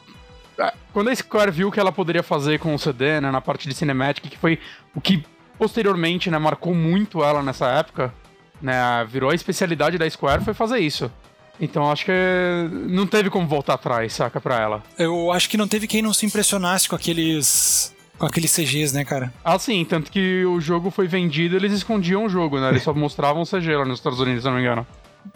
[0.59, 3.67] É, quando a Square viu que ela poderia fazer com o CD, né, na parte
[3.67, 4.59] de cinematic, que foi
[4.95, 5.23] o que
[5.57, 8.13] posteriormente, né, marcou muito ela nessa época,
[8.61, 11.11] né, virou a especialidade da Square, foi fazer isso.
[11.59, 12.11] Então acho que
[12.71, 14.83] não teve como voltar atrás, saca, pra ela.
[14.97, 19.05] Eu acho que não teve quem não se impressionasse com aqueles com aqueles CGs, né,
[19.05, 19.33] cara?
[19.43, 22.69] Ah, sim, tanto que o jogo foi vendido, eles escondiam o jogo, né?
[22.69, 24.85] Eles só mostravam o CG lá nos Estados Unidos, se não me engano.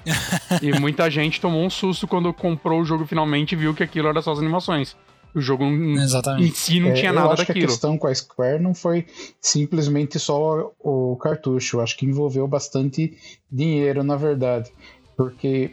[0.62, 4.08] e muita gente tomou um susto quando comprou o jogo finalmente e viu que aquilo
[4.08, 4.96] era só as animações.
[5.34, 6.50] O jogo Exatamente.
[6.50, 7.60] em si não é, tinha nada eu acho daquilo.
[7.60, 9.06] Que a questão com a Square não foi
[9.40, 11.78] simplesmente só o cartucho.
[11.78, 13.18] Eu acho que envolveu bastante
[13.50, 14.70] dinheiro, na verdade.
[15.16, 15.72] Porque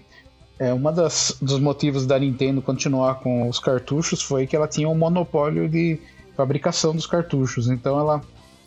[0.61, 4.89] é, uma das dos motivos da Nintendo continuar com os cartuchos foi que ela tinha
[4.89, 5.99] um monopólio de
[6.39, 7.69] fabricação dos cartuchos.
[7.69, 8.21] Então ela,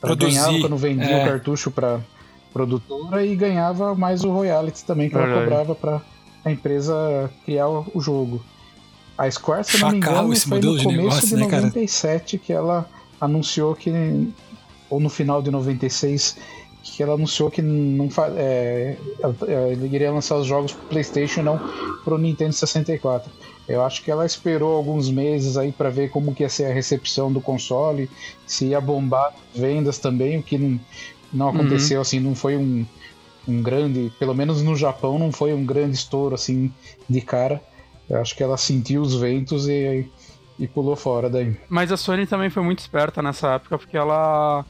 [0.03, 1.23] ela ganhava quando vendia é.
[1.23, 2.01] o cartucho para
[2.51, 6.01] produtora e ganhava mais o royalties também que ela cobrava para
[6.43, 8.43] a empresa criar o jogo.
[9.17, 12.51] A Square, se não me engano, foi no começo de, negócio, de 97 né, que
[12.51, 12.89] ela
[13.21, 14.33] anunciou que
[14.89, 16.37] ou no final de 96
[16.83, 18.97] que ela anunciou que não é,
[19.71, 21.59] ele iria lançar os jogos pro PlayStation não
[22.03, 23.31] pro Nintendo 64.
[23.71, 26.73] Eu acho que ela esperou alguns meses aí para ver como que ia ser a
[26.73, 28.09] recepção do console,
[28.45, 30.79] se ia bombar vendas também, o que não,
[31.31, 31.55] não uhum.
[31.55, 32.01] aconteceu uhum.
[32.01, 32.85] assim, não foi um,
[33.47, 36.71] um grande, pelo menos no Japão não foi um grande estouro assim
[37.09, 37.61] de cara.
[38.09, 40.05] Eu acho que ela sentiu os ventos e,
[40.59, 41.55] e pulou fora daí.
[41.69, 44.65] Mas a Sony também foi muito esperta nessa época porque ela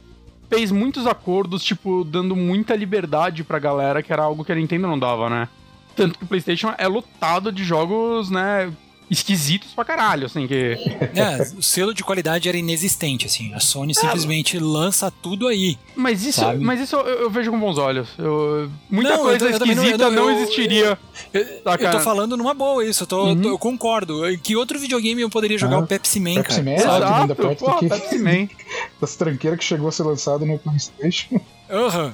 [0.47, 4.87] fez muitos acordos, tipo, dando muita liberdade pra galera, que era algo que a Nintendo
[4.87, 5.47] não dava, né?
[5.95, 8.71] Tanto que o PlayStation é lotado de jogos, né?
[9.11, 10.77] Esquisitos pra caralho, assim, que...
[11.13, 13.99] É, o selo de qualidade era inexistente, assim, a Sony é.
[13.99, 15.77] simplesmente lança tudo aí.
[15.93, 18.07] Mas isso, mas isso eu, eu, vejo com bons olhos.
[18.17, 20.97] Eu, muita não, coisa eu, esquisita não, não, existiria.
[21.33, 23.41] Eu, eu, tô falando numa boa isso, eu, tô, uhum.
[23.41, 24.21] tô, eu concordo.
[24.41, 27.79] Que outro videogame eu poderia jogar ah, o Pepsi Man, Pepsi Man, é Exato, porra,
[27.79, 27.89] que...
[27.89, 28.47] Pepsi Man.
[29.01, 31.41] das tranqueiras que chegou a ser lançado no Playstation.
[31.69, 32.05] Aham.
[32.05, 32.13] Uhum.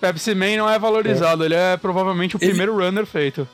[0.00, 1.46] Pepsi Man não é valorizado, é.
[1.46, 2.50] ele é provavelmente o ele...
[2.50, 3.46] primeiro runner feito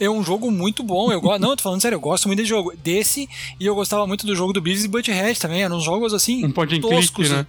[0.00, 1.12] é um jogo muito bom.
[1.12, 2.72] Eu gosto, não, tô falando sério, eu gosto muito desse jogo.
[2.82, 3.28] Desse,
[3.60, 5.62] e eu gostava muito do jogo do Beavis e Butthead também.
[5.62, 6.44] Eram jogos assim.
[6.44, 7.46] Um ponto toscos, né?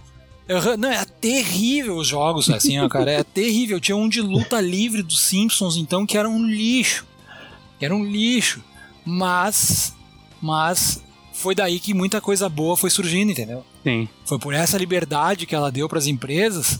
[0.78, 3.10] Não, é terrível os jogos, assim, ó, cara.
[3.10, 3.80] É terrível.
[3.80, 7.06] Tinha um de luta livre dos Simpsons, então, que era um lixo.
[7.80, 8.62] Era um lixo.
[9.04, 9.94] Mas.
[10.40, 11.02] Mas.
[11.32, 13.64] Foi daí que muita coisa boa foi surgindo, entendeu?
[13.82, 14.08] Sim.
[14.24, 16.78] Foi por essa liberdade que ela deu para as empresas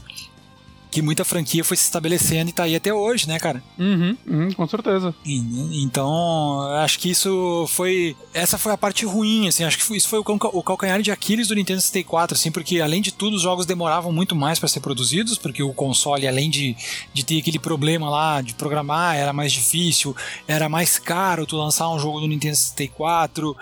[0.93, 3.63] que muita franquia foi se estabelecendo e tá aí até hoje, né, cara?
[3.79, 5.15] Uhum, uhum com certeza.
[5.25, 8.15] E, então, acho que isso foi.
[8.35, 9.65] Essa foi a parte ruim, assim.
[9.65, 13.11] Acho que isso foi o calcanhar de Aquiles do Nintendo 64, assim, porque além de
[13.11, 16.77] tudo, os jogos demoravam muito mais para ser produzidos, porque o console, além de,
[17.15, 20.15] de ter aquele problema lá de programar, era mais difícil,
[20.47, 23.57] era mais caro tu lançar um jogo do Nintendo 64.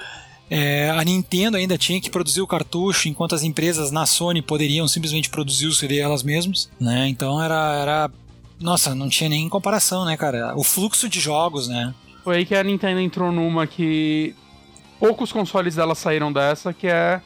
[0.51, 4.89] É, a Nintendo ainda tinha que produzir o cartucho, enquanto as empresas na Sony poderiam
[4.89, 7.07] simplesmente produzir o CD elas mesmas, né?
[7.07, 8.11] Então era, era.
[8.59, 10.53] Nossa, não tinha nem comparação, né, cara?
[10.57, 11.95] O fluxo de jogos, né?
[12.25, 14.35] Foi aí que a Nintendo entrou numa que.
[14.99, 17.21] Poucos consoles dela saíram dessa, que é.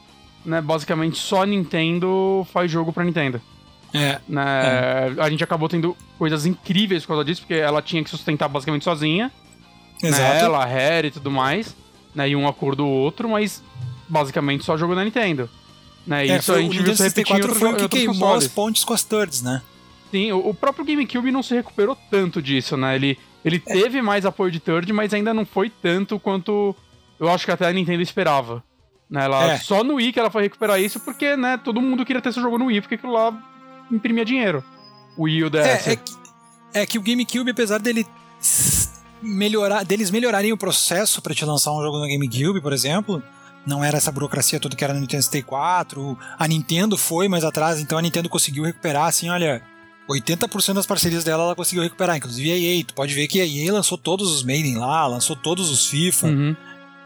[0.44, 3.40] Né, basicamente só Nintendo faz jogo pra Nintendo.
[3.94, 5.12] É, né?
[5.16, 5.22] é.
[5.22, 8.84] A gente acabou tendo coisas incríveis por causa disso, porque ela tinha que sustentar basicamente
[8.84, 9.32] sozinha.
[10.02, 10.10] Né?
[10.10, 10.34] Exato.
[10.34, 10.40] Né?
[10.40, 11.74] Ela, Harry e tudo mais
[12.14, 13.62] né, e um acordo ou outro, mas
[14.09, 15.48] basicamente só jogo da Nintendo.
[16.07, 16.27] Né?
[16.29, 18.44] É, isso a gente viu se repetir outros, foi o que queimou consoles.
[18.44, 19.62] as pontes com as thirds, né?
[20.11, 22.94] Sim, o, o, próprio GameCube não se recuperou tanto disso, né?
[22.94, 23.72] Ele, ele é.
[23.72, 26.77] teve mais apoio de third, mas ainda não foi tanto quanto
[27.18, 28.62] eu acho que até a Nintendo esperava.
[29.09, 29.24] Né?
[29.24, 29.59] Ela, é.
[29.59, 32.42] Só no Wii que ela foi recuperar isso, porque né, todo mundo queria ter seu
[32.42, 33.37] jogo no Wii, porque aquilo lá
[33.90, 34.62] imprimia dinheiro.
[35.16, 35.87] O Wii e o DS.
[35.88, 36.12] É, é, que,
[36.74, 38.07] é que o GameCube, apesar dele
[39.24, 43.22] melhorar, deles melhorarem o processo para te lançar um jogo no GameCube, por exemplo.
[43.66, 46.18] Não era essa burocracia toda que era no Nintendo 64.
[46.38, 49.62] A Nintendo foi mais atrás, então a Nintendo conseguiu recuperar, assim, olha,
[50.08, 52.84] 80% das parcerias dela ela conseguiu recuperar, inclusive a EA.
[52.84, 56.26] Tu pode ver que a EA lançou todos os Maiden lá, lançou todos os FIFA.
[56.26, 56.56] Uhum.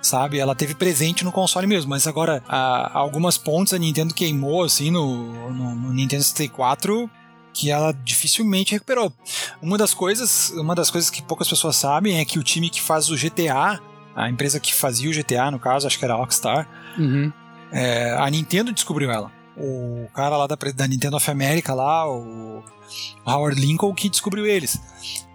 [0.00, 4.62] Sabe, ela teve presente no console mesmo, mas agora a, algumas pontes a Nintendo queimou
[4.62, 7.10] assim no, no, no Nintendo 64
[7.52, 9.12] que ela dificilmente recuperou.
[9.60, 12.80] Uma das coisas, uma das coisas que poucas pessoas sabem é que o time que
[12.80, 13.80] faz o GTA,
[14.14, 17.32] a empresa que fazia o GTA, no caso, acho que era a Rockstar, uhum.
[17.72, 19.30] é, a Nintendo descobriu ela.
[19.56, 22.62] O cara lá da, da Nintendo of America, lá, o
[23.26, 24.80] Howard Lincoln, que descobriu eles.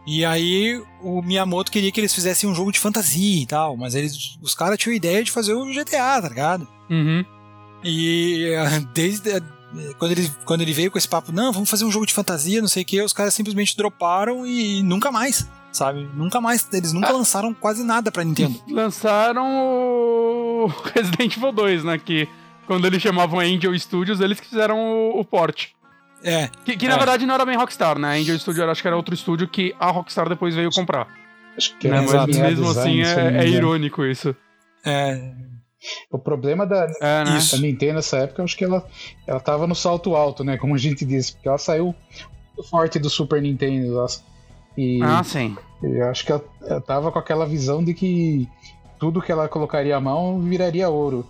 [0.06, 3.96] E aí o Miyamoto queria que eles fizessem um jogo de fantasia e tal, mas
[3.96, 6.68] eles, os caras tinham a ideia de fazer o GTA, tá ligado?
[6.90, 7.26] Uhum.
[7.84, 8.52] E
[8.94, 9.42] desde
[9.98, 12.62] quando ele, quando ele veio com esse papo, não, vamos fazer um jogo de fantasia,
[12.62, 16.10] não sei o que, os caras simplesmente droparam e nunca mais, sabe?
[16.14, 17.14] Nunca mais, eles nunca ah.
[17.14, 18.62] lançaram quase nada pra Nintendo.
[18.70, 21.98] Lançaram o Resident Evil 2, né?
[21.98, 22.28] Que
[22.68, 25.70] quando eles chamavam Angel Studios, eles que fizeram o, o port.
[26.24, 26.50] É.
[26.64, 26.90] Que, que é.
[26.90, 28.20] na verdade não era bem Rockstar, né?
[28.20, 31.08] Angel Studio acho que era outro estúdio que a Rockstar depois veio comprar.
[31.58, 32.02] Acho que né?
[32.02, 34.36] Mas mesmo assim é, é irônico isso.
[34.86, 35.34] É,
[36.12, 37.40] o problema da, é, né?
[37.52, 38.86] da Nintendo nessa época, eu acho que ela,
[39.28, 40.58] ela tava no salto alto, né?
[40.58, 41.96] Como a gente disse, porque ela saiu
[42.56, 43.98] muito forte do Super Nintendo.
[43.98, 44.08] Ela,
[44.78, 45.56] e, ah, sim.
[45.82, 48.48] Eu acho que ela, ela tava com aquela visão de que
[49.00, 51.28] tudo que ela colocaria a mão viraria ouro.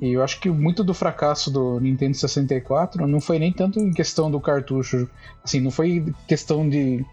[0.00, 3.92] E eu acho que muito do fracasso do Nintendo 64 não foi nem tanto em
[3.92, 5.10] questão do cartucho,
[5.42, 7.04] assim, não foi questão de.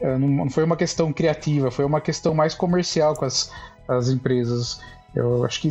[0.00, 3.50] Eh, não foi uma questão criativa, foi uma questão mais comercial com as,
[3.88, 4.80] as empresas.
[5.14, 5.68] Eu acho que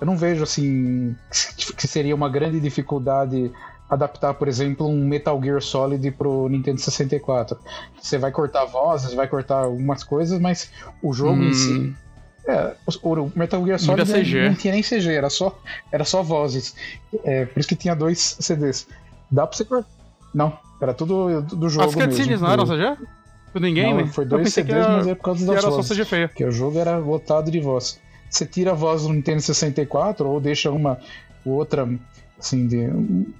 [0.00, 1.14] eu não vejo assim
[1.76, 3.50] que seria uma grande dificuldade
[3.88, 7.58] adaptar, por exemplo, um Metal Gear Solid pro Nintendo 64.
[8.00, 10.70] Você vai cortar vozes, vai cortar algumas coisas, mas
[11.02, 11.48] o jogo hum.
[11.48, 11.72] em si.
[11.72, 11.94] Hum.
[12.46, 15.58] É, o Metal Gear Solid não, não, tinha nem CG, era só,
[15.92, 16.74] era só vozes.
[17.24, 18.86] É, por isso que tinha dois CDs.
[19.30, 19.88] Dá pra você cortar.
[20.34, 21.88] Não, era tudo do jogo.
[21.88, 22.96] As cutscenes não eram CG?
[23.52, 26.08] Tudo ninguém, Não, foi dois CDs, era, mas é por causa das vozes.
[26.28, 28.00] Porque o jogo era lotado de voz.
[28.28, 30.98] Você tira a voz do Nintendo 64 ou deixa uma
[31.44, 31.88] outra,
[32.38, 32.86] assim, de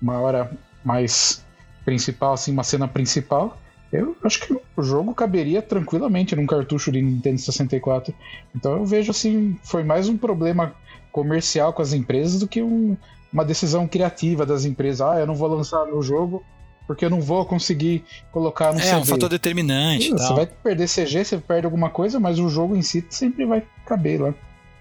[0.01, 0.51] uma hora
[0.85, 1.44] mais
[1.85, 3.59] principal, assim, uma cena principal.
[3.92, 8.14] Eu acho que o jogo caberia tranquilamente num cartucho de Nintendo 64.
[8.55, 10.74] Então eu vejo assim, foi mais um problema
[11.11, 12.96] comercial com as empresas do que um,
[13.33, 15.01] uma decisão criativa das empresas.
[15.01, 16.44] Ah, eu não vou lançar meu jogo
[16.87, 18.94] porque eu não vou conseguir colocar no é, CD.
[18.94, 20.11] É um fator determinante.
[20.11, 23.62] Você vai perder CG, você perde alguma coisa, mas o jogo em si sempre vai
[23.87, 24.35] caber lá.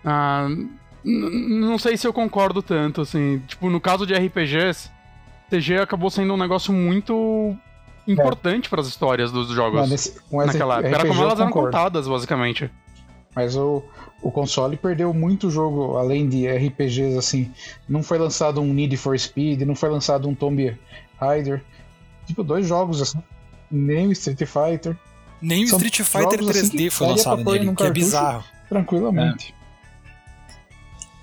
[0.04, 0.48] Ah,
[1.04, 3.42] não sei se eu concordo tanto, assim.
[3.48, 4.90] Tipo, no caso de RPGs,
[5.50, 7.56] CG acabou sendo um negócio muito
[8.08, 8.70] importante é.
[8.70, 10.96] para as histórias dos jogos nesse, naquela época.
[10.96, 12.70] Era como elas eram contadas, basicamente.
[13.36, 13.84] Mas o,
[14.22, 17.52] o console perdeu muito jogo, além de RPGs, assim.
[17.88, 20.78] Não foi lançado um Need for Speed, não foi lançado um Tomb
[21.20, 21.64] Raider.
[22.26, 23.20] Tipo, dois jogos, assim.
[23.70, 24.98] Nem o Street Fighter.
[25.42, 28.44] Nem o Street Fighter 3D assim, foi lançado nele, que é bizarro.
[28.68, 29.54] Tranquilamente.
[29.54, 29.57] É.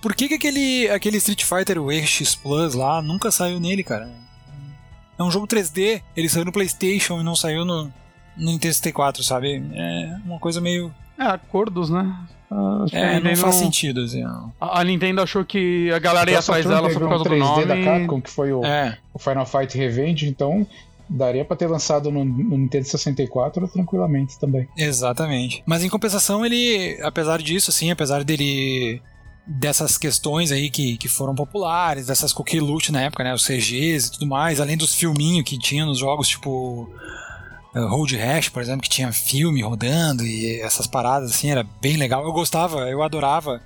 [0.04, 4.06] Por que, que aquele, aquele Street Fighter X Plus lá nunca saiu nele, cara?
[5.18, 7.84] É um jogo 3D, ele saiu no PlayStation e não saiu no,
[8.36, 9.64] no Nintendo 64, sabe?
[9.72, 10.92] É uma coisa meio.
[11.18, 12.14] É, acordos, né?
[12.50, 14.22] Ah, é, não faz sentido, assim.
[14.22, 14.52] Não.
[14.60, 17.38] A, Nintendo achou que a galera ia atrás dela só por causa um 3D do
[17.38, 17.64] nome.
[17.64, 18.98] da Capcom, que foi o, é.
[19.14, 20.66] o Final Fight Revenge, então
[21.08, 24.68] daria para ter lançado no, no, Nintendo 64 tranquilamente também.
[24.76, 25.62] Exatamente.
[25.64, 29.00] Mas em compensação, ele, apesar disso, assim, apesar dele
[29.46, 34.12] dessas questões aí que, que foram populares, dessas loot na época, né, os CGs e
[34.12, 36.90] tudo mais, além dos filminhos que tinha nos jogos, tipo
[37.74, 41.96] uh, Road Rash, por exemplo, que tinha filme rodando e essas paradas assim, era bem
[41.96, 42.24] legal.
[42.24, 43.60] Eu gostava, eu adorava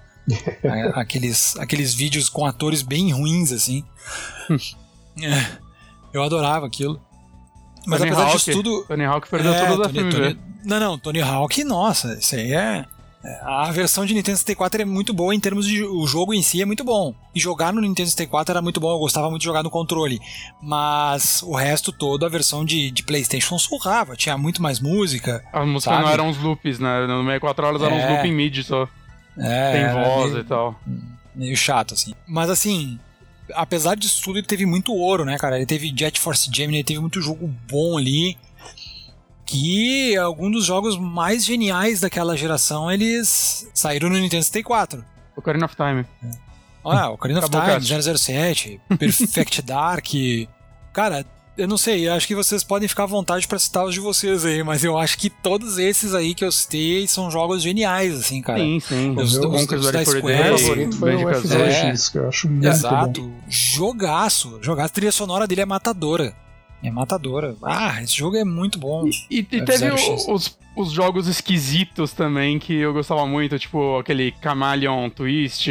[0.62, 3.84] é, aqueles, aqueles vídeos com atores bem ruins assim.
[5.22, 5.58] é,
[6.12, 7.00] eu adorava aquilo.
[7.86, 8.84] Mas Tony apesar Hawk, disso tudo.
[8.86, 12.52] Tony Hawk perdeu é, tudo da Tony, Tony, Não, não, Tony Hawk, nossa, isso aí
[12.52, 12.84] é.
[13.24, 15.82] É a versão de Nintendo 64 é muito boa em termos de.
[15.82, 17.14] O jogo em si é muito bom.
[17.34, 20.20] E jogar no Nintendo 64 era muito bom, eu gostava muito de jogar no controle.
[20.62, 25.44] Mas o resto todo, a versão de, de PlayStation surrava, tinha muito mais música.
[25.52, 27.06] As músicas não eram uns loops, né?
[27.06, 28.04] No 64 horas eram é.
[28.04, 28.88] uns looping mid só.
[29.36, 29.72] É.
[29.72, 30.80] Tem voz meio, e tal.
[31.34, 32.14] Meio chato, assim.
[32.26, 32.98] Mas assim,
[33.54, 35.56] apesar disso tudo, ele teve muito ouro, né, cara?
[35.56, 38.36] Ele teve Jet Force Gemini, ele teve muito jogo bom ali.
[39.48, 45.02] Que alguns dos jogos mais geniais daquela geração eles saíram no Nintendo 64.
[45.34, 46.04] Ocarina of Time.
[46.22, 46.30] É.
[46.84, 50.06] Ah, Ocarina of Time, 007, Perfect Dark.
[50.92, 51.24] Cara,
[51.56, 54.44] eu não sei, acho que vocês podem ficar à vontade para citar os de vocês
[54.44, 58.42] aí, mas eu acho que todos esses aí que eu citei são jogos geniais, assim,
[58.42, 58.58] cara.
[58.58, 59.16] Sim, sim.
[59.16, 60.52] Os, os, os, os da Square.
[60.52, 63.22] O favorito foi o F2X, que eu acho muito Exato.
[63.22, 63.32] Bom.
[63.48, 64.58] Jogaço.
[64.60, 66.36] Jogar a trilha sonora dele é matadora.
[66.82, 67.56] É matadora.
[67.62, 69.06] Ah, esse jogo é muito bom.
[69.30, 74.32] E, e, e teve os, os jogos esquisitos também que eu gostava muito, tipo aquele
[74.42, 75.70] Chameleon Twist,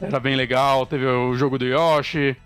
[0.00, 0.84] era bem legal.
[0.84, 2.36] Teve o jogo do Yoshi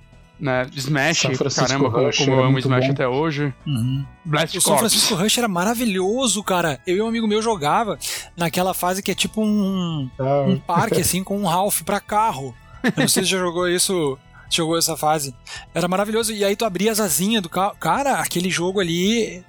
[0.43, 0.67] né?
[0.75, 1.23] Smash,
[1.55, 2.93] caramba, como, como eu amo Smash bom.
[2.93, 3.55] até hoje.
[3.65, 4.05] Uhum.
[4.25, 6.81] Blast o São Francisco Rush era maravilhoso, cara.
[6.85, 7.97] Eu e um amigo meu jogava
[8.37, 10.43] naquela fase que é tipo um, ah.
[10.43, 12.53] um parque, assim, com um Ralph pra carro.
[12.83, 14.19] Eu não sei se já jogou isso
[14.57, 15.35] jogou essa fase.
[15.75, 16.33] Era maravilhoso.
[16.33, 17.77] E aí tu abria as asinhas do carro.
[17.79, 19.45] Cara, aquele jogo ali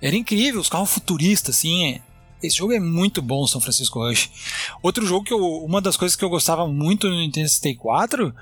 [0.00, 0.60] era incrível.
[0.60, 2.00] Os carros futuristas, assim.
[2.42, 4.30] Esse jogo é muito bom, São Francisco Rush.
[4.82, 5.40] Outro jogo que eu.
[5.64, 8.34] Uma das coisas que eu gostava muito no Nintendo 64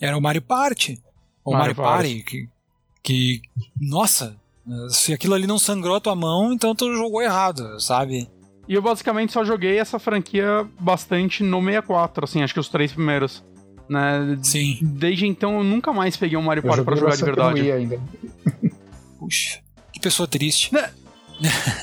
[0.00, 1.00] era o Mario Party.
[1.44, 2.48] Ou Mario, Mario Party, que,
[3.02, 3.42] que.
[3.80, 4.36] Nossa,
[4.90, 8.28] se aquilo ali não sangrou a tua mão, então tu jogou errado, sabe?
[8.68, 12.92] E eu basicamente só joguei essa franquia bastante no 64, assim, acho que os três
[12.92, 13.44] primeiros.
[13.88, 14.38] Né?
[14.42, 14.78] Sim.
[14.82, 17.72] Desde então eu nunca mais peguei um Mario Party pra jogar de verdade.
[17.72, 18.00] Ainda.
[19.18, 19.60] Puxa,
[19.92, 20.72] que pessoa triste.
[20.72, 20.90] Né?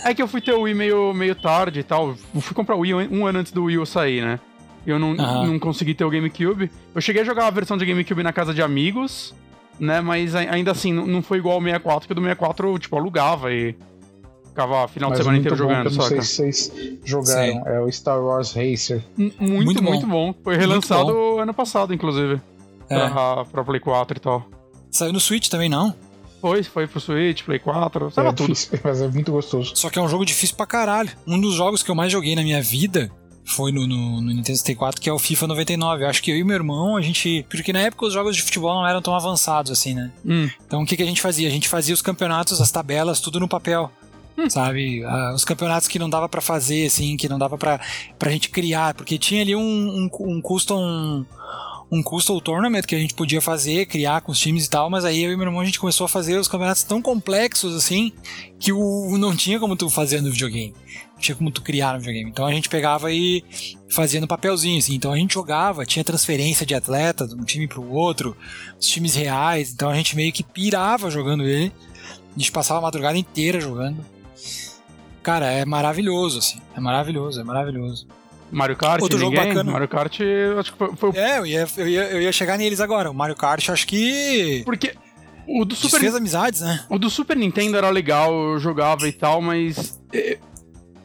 [0.04, 2.16] é que eu fui ter o Wii meio, meio tarde e tal.
[2.34, 4.40] Eu fui comprar o Wii um ano antes do Wii sair, né?
[4.86, 6.70] Eu não, não consegui ter o GameCube.
[6.94, 9.34] Eu cheguei a jogar a versão de GameCube na casa de amigos
[9.80, 10.02] né?
[10.02, 13.76] Mas ainda assim, não foi igual ao 64, porque do 64 eu, tipo, alugava e
[14.54, 16.04] ficava final de semana inteiro jogando, só.
[16.04, 17.62] Não sei se vocês jogaram, Sim.
[17.66, 19.04] é o Star Wars Racer.
[19.18, 20.32] Muito, muito, muito bom.
[20.32, 20.36] bom.
[20.44, 21.40] Foi relançado bom.
[21.40, 22.40] ano passado, inclusive.
[22.90, 23.10] É.
[23.10, 24.46] Pra, pra Play 4 e tal.
[24.92, 25.96] Saiu no Switch também, não?
[26.40, 28.54] Foi, foi pro Switch, Play 4, saiu é, tudo.
[28.54, 29.76] Difícil, mas é muito gostoso.
[29.76, 31.10] Só que é um jogo difícil pra caralho.
[31.26, 33.10] Um dos jogos que eu mais joguei na minha vida
[33.46, 36.04] foi no, no, no, Nintendo 64, que é o FIFA 99.
[36.04, 37.46] Eu acho que eu e meu irmão, a gente.
[37.50, 40.12] Porque na época os jogos de futebol não eram tão avançados assim, né?
[40.26, 40.50] Hum.
[40.66, 41.48] Então o que, que a gente fazia?
[41.48, 43.92] A gente fazia os campeonatos, as tabelas, tudo no papel.
[44.38, 44.50] Hum.
[44.50, 45.04] Sabe?
[45.06, 47.80] Ah, os campeonatos que não dava para fazer, assim, que não dava pra,
[48.18, 51.26] pra gente criar, porque tinha ali um, um, um custom.
[51.92, 55.06] um Coastal Tournament que a gente podia fazer, criar com os times e tal, mas
[55.06, 58.12] aí eu e meu irmão a gente começou a fazer os campeonatos tão complexos assim
[58.60, 60.74] que o não tinha como tu fazer no videogame.
[61.14, 62.32] Não tinha como tu criar no videogame.
[62.32, 63.44] Então a gente pegava e
[63.88, 64.96] fazia no papelzinho, assim.
[64.96, 68.36] Então a gente jogava, tinha transferência de atleta de um time pro outro,
[68.80, 69.72] os times reais.
[69.72, 71.72] Então a gente meio que pirava jogando ele.
[72.36, 74.04] A gente passava a madrugada inteira jogando.
[75.24, 76.60] Cara, é maravilhoso, assim.
[76.76, 78.06] É maravilhoso, é maravilhoso.
[78.52, 79.48] Mario Kart, Outro jogo ninguém?
[79.50, 79.72] bacana.
[79.72, 80.20] Mario Kart,
[80.60, 83.10] acho que foi, foi o- É, eu ia, eu, ia, eu ia chegar neles agora.
[83.10, 84.62] O Mario Kart, acho que.
[84.64, 84.94] Porque
[85.48, 86.86] o do Super, Desfez amizades, né?
[86.90, 90.00] o do Super Nintendo era legal, eu jogava e tal, mas...
[90.14, 90.38] eh,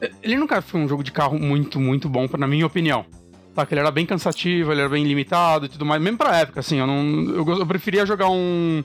[0.01, 3.07] eh, Ele nunca foi um jogo de carro muito, muito bom, na minha opinião.
[3.55, 6.01] Tá, que ele era bem cansativo, ele era bem limitado e tudo mais.
[6.03, 7.03] Mesmo pra época, assim, eu não...
[7.35, 8.85] Eu, eu preferia jogar um...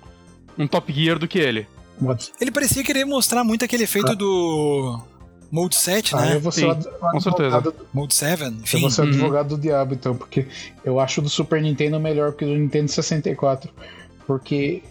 [0.58, 1.68] Um Top Gear do que ele.
[2.40, 5.00] Ele parecia querer mostrar muito aquele efeito do.
[5.54, 6.36] Mode 7, Ah, né?
[6.36, 7.74] eu vou ser Sim, com certeza.
[7.94, 8.82] Mode 7, Eu enfim.
[8.82, 9.10] vou ser o Uhum.
[9.12, 10.48] advogado do diabo, então, porque
[10.84, 13.70] eu acho o do Super Nintendo melhor que o do Nintendo 64.
[14.26, 14.82] Porque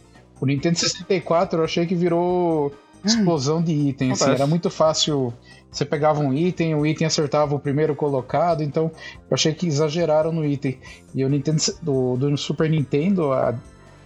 [0.41, 2.73] o Nintendo 64 eu achei que virou
[3.05, 4.23] explosão de itens.
[4.23, 5.35] Assim, era muito fácil.
[5.69, 8.85] Você pegava um item, o item acertava o primeiro colocado, então
[9.29, 10.79] eu achei que exageraram no item.
[11.13, 13.53] E o Nintendo do, do Super Nintendo, a,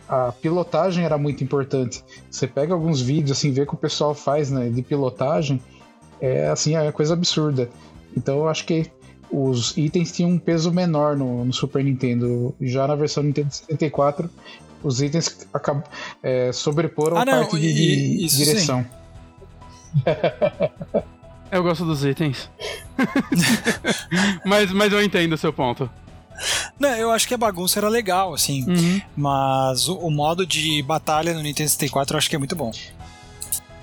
[0.08, 2.02] a pilotagem era muito importante.
[2.30, 5.60] Você pega alguns vídeos, assim, vê o que o pessoal faz né, de pilotagem,
[6.20, 7.68] é assim, é coisa absurda.
[8.16, 8.90] Então eu acho que
[9.30, 12.54] os itens tinham um peso menor no, no Super Nintendo.
[12.60, 14.30] Já na versão Nintendo 64,
[14.82, 15.82] os itens acab
[16.22, 17.74] é, sobreporam Ah, a não, parte de, e-
[18.18, 18.86] de isso direção.
[21.50, 22.50] Eu gosto dos itens.
[24.44, 25.88] mas, mas eu entendo o seu ponto.
[26.78, 28.68] Não, eu acho que a bagunça era legal, assim.
[28.68, 29.00] Uhum.
[29.16, 32.72] Mas o, o modo de batalha no Nintendo 64 eu acho que é muito bom.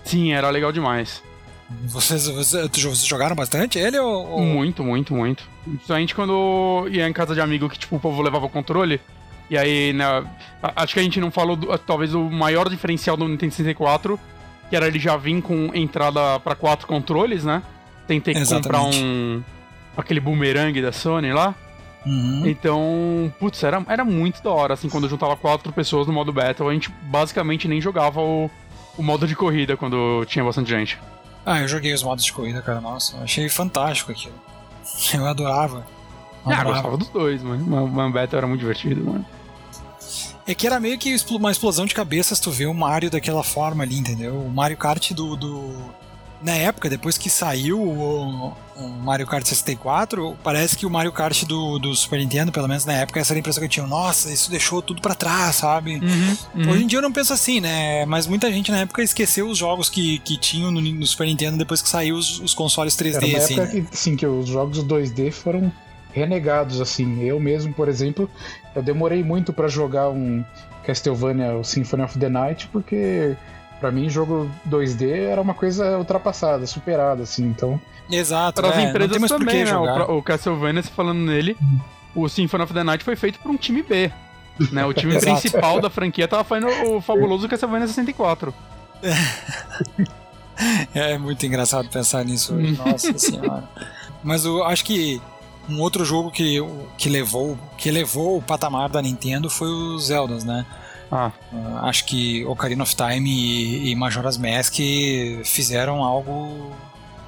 [0.03, 1.23] Sim, era legal demais.
[1.85, 4.39] Vocês, vocês, vocês jogaram bastante ele ou.
[4.41, 5.43] Muito, muito, muito.
[5.63, 8.99] Principalmente quando ia em casa de amigo que, tipo, o povo levava o controle.
[9.49, 10.05] E aí, né,
[10.75, 14.19] acho que a gente não falou, do- talvez, o maior diferencial do Nintendo 64,
[14.69, 17.61] que era ele já vir com entrada pra quatro controles, né?
[18.07, 19.03] Tentei comprar Exatamente.
[19.03, 19.43] um...
[19.95, 21.53] aquele boomerang da Sony lá.
[22.05, 22.43] Uhum.
[22.47, 26.33] Então, putz, era, era muito da hora, assim, quando eu juntava quatro pessoas no modo
[26.33, 28.49] Battle, a gente basicamente nem jogava o,
[28.97, 30.97] o modo de corrida quando tinha bastante gente.
[31.45, 32.79] Ah, eu joguei os modos de corrida, cara.
[32.79, 34.35] Nossa, achei fantástico aquilo.
[35.13, 35.85] Eu adorava.
[36.45, 36.73] Ah, eu Adorava.
[36.73, 37.85] gostava dos dois, mano.
[37.85, 39.25] O Battle era muito divertido, mano.
[40.45, 43.83] É que era meio que uma explosão de cabeças tu vê o Mario daquela forma
[43.83, 44.35] ali, entendeu?
[44.41, 45.35] O Mario Kart do.
[45.37, 45.93] do-
[46.43, 51.45] Na época, depois que saiu o, o Mario Kart 64, parece que o Mario Kart
[51.45, 53.87] do, do Super Nintendo, pelo menos na época, essa era a impressão que eu tinha.
[53.87, 56.01] Nossa, isso deixou tudo pra trás, sabe?
[56.55, 58.05] Uhum, Hoje em dia eu não penso assim, né?
[58.05, 61.57] Mas muita gente na época esqueceu os jogos que, que tinham no, no Super Nintendo
[61.57, 63.53] depois que saiu os, os consoles 3D, Era uma assim.
[63.59, 63.85] época né?
[63.89, 65.71] que, assim, que os jogos 2D foram
[66.11, 67.23] renegados, assim.
[67.23, 68.29] Eu mesmo, por exemplo,
[68.75, 70.43] eu demorei muito pra jogar um
[70.85, 73.35] Castlevania, o Symphony of the Night, porque
[73.83, 77.43] pra mim jogo 2D era uma coisa ultrapassada, superada, assim.
[77.43, 79.75] Então, Exato, Para as é, empresas também, né?
[79.75, 81.57] O, o Castlevania, falando nele,
[82.15, 84.09] o Symphony of the Night foi feito por um time B.
[84.71, 84.85] Né?
[84.85, 88.53] O time principal da franquia tava fazendo o fabuloso Castlevania 64.
[90.93, 92.85] É muito engraçado pensar nisso hoje, Hum.
[92.85, 93.67] nossa senhora.
[94.23, 95.19] Mas eu acho que
[95.67, 96.59] um outro jogo que,
[96.95, 100.63] que levou que levou o patamar da Nintendo foi os Zeldas, né?
[101.15, 104.73] Ah, Uh, acho que Ocarina of Time e, e Majora's Mask
[105.45, 106.71] fizeram algo.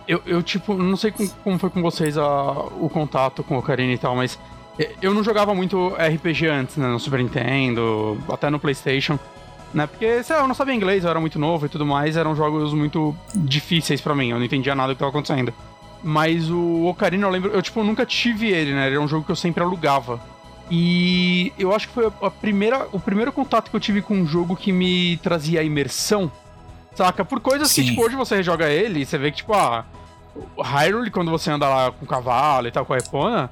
[0.07, 3.59] eu, eu tipo, não sei com- como foi com vocês a- o contato com o
[3.59, 4.39] Ocarina e tal, mas
[4.79, 6.87] e- eu não jogava muito RPG antes, né?
[6.87, 9.19] No Super Nintendo, até no PlayStation.
[9.73, 9.85] Né?
[9.87, 12.35] Porque, sei lá, eu não sabia inglês, eu era muito novo e tudo mais, eram
[12.35, 15.53] jogos muito difíceis pra mim, eu não entendia nada do que tava acontecendo.
[16.01, 18.85] Mas o Ocarina, eu lembro, eu tipo, nunca tive ele, né?
[18.87, 20.19] Ele era um jogo que eu sempre alugava.
[20.71, 24.25] E eu acho que foi a primeira, o primeiro contato que eu tive com um
[24.25, 26.31] jogo que me trazia imersão,
[26.95, 27.23] saca?
[27.23, 27.89] Por coisas que, Sim.
[27.89, 29.85] tipo, hoje você joga ele e você vê que, tipo, ah,
[30.57, 33.51] o Hyrule, quando você anda lá com o cavalo e tal, com a Epona,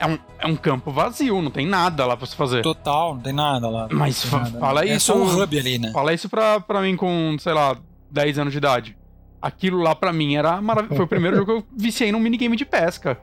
[0.00, 2.62] é um, é um campo vazio, não tem nada lá pra você fazer.
[2.62, 3.88] Total, não tem nada lá.
[3.92, 4.58] Mas fa- nada.
[4.58, 5.90] fala é isso- só um hub ali, né?
[5.92, 7.76] Fala isso pra, pra mim com, sei lá,
[8.10, 8.96] 10 anos de idade.
[9.40, 10.96] Aquilo lá pra mim era maravilhoso.
[10.96, 13.16] Foi o primeiro jogo que eu viciei num minigame de pesca.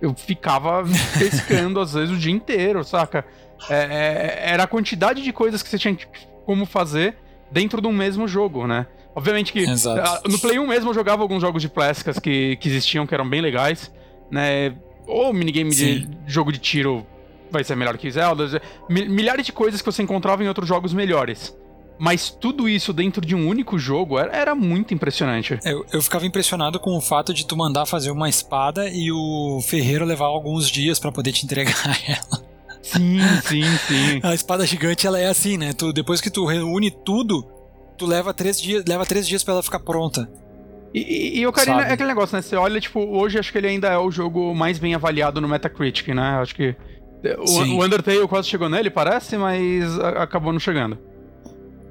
[0.00, 0.84] Eu ficava
[1.18, 3.24] pescando às vezes o dia inteiro, saca?
[3.70, 3.74] É,
[4.44, 5.96] é, era a quantidade de coisas que você tinha
[6.44, 7.16] como fazer
[7.50, 8.86] dentro de um mesmo jogo, né?
[9.14, 10.00] Obviamente que Exato.
[10.00, 13.14] ah, no Play 1 mesmo eu jogava alguns jogos de pescas que, que existiam, que
[13.14, 13.90] eram bem legais,
[14.30, 14.74] né?
[15.06, 16.10] Ou minigame de Sim.
[16.26, 17.06] jogo de tiro
[17.50, 18.60] vai ser melhor que Zelda.
[18.90, 21.56] Mi- Milhares de coisas que você encontrava em outros jogos melhores.
[21.98, 25.58] Mas tudo isso dentro de um único jogo era, era muito impressionante.
[25.64, 29.60] Eu, eu ficava impressionado com o fato de tu mandar fazer uma espada e o
[29.62, 31.74] ferreiro levar alguns dias pra poder te entregar
[32.06, 32.44] ela.
[32.82, 34.20] Sim, sim, sim.
[34.22, 35.72] A espada gigante, ela é assim, né?
[35.72, 37.44] Tu, depois que tu reúne tudo,
[37.96, 40.30] tu leva três dias, leva três dias para ela ficar pronta.
[40.94, 41.90] E, e, e o Ocarina Sabe?
[41.90, 42.42] é aquele negócio, né?
[42.42, 45.48] Você olha, tipo, hoje acho que ele ainda é o jogo mais bem avaliado no
[45.48, 46.38] Metacritic, né?
[46.40, 46.76] Acho que
[47.38, 50.98] o, o Undertale quase chegou nele, parece, mas acabou não chegando.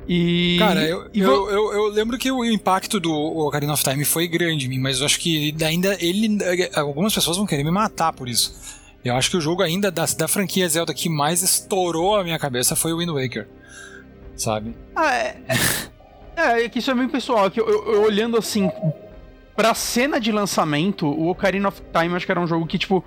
[0.08, 0.58] E.
[0.60, 4.28] Cara, eu, e eu, eu, eu, lembro que o impacto do Ocarina of Time foi
[4.28, 6.38] grande em mim, mas eu acho que ainda ele.
[6.76, 8.54] Algumas pessoas vão querer me matar por isso.
[9.04, 12.38] Eu acho que o jogo ainda da, da franquia Zelda que mais estourou a minha
[12.38, 13.48] cabeça foi o Wind Waker.
[14.36, 14.76] Sabe?
[14.96, 15.38] Ah, é.
[16.36, 17.50] é, é que isso é bem pessoal.
[17.50, 18.70] Que eu, eu, olhando assim.
[19.56, 23.04] Pra cena de lançamento, o Ocarina of Time acho que era um jogo que, tipo,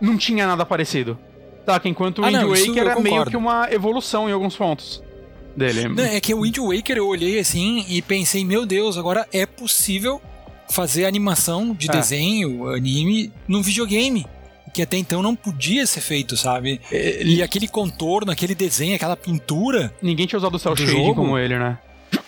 [0.00, 1.16] não tinha nada parecido.
[1.64, 4.56] Tá, que enquanto o ah, Wind não, Waker era meio que uma evolução em alguns
[4.56, 5.00] pontos
[5.56, 5.88] dele.
[5.88, 9.46] Não, é que o Wind Waker eu olhei assim e pensei, meu Deus, agora é
[9.46, 10.20] possível
[10.70, 11.92] fazer animação de é.
[11.92, 14.26] desenho, anime, num videogame.
[14.72, 16.80] Que até então não podia ser feito, sabe?
[16.90, 19.92] É, e aquele contorno, aquele desenho, aquela pintura.
[20.00, 21.14] Ninguém tinha usado o cel shading jogo.
[21.14, 21.78] como ele, né?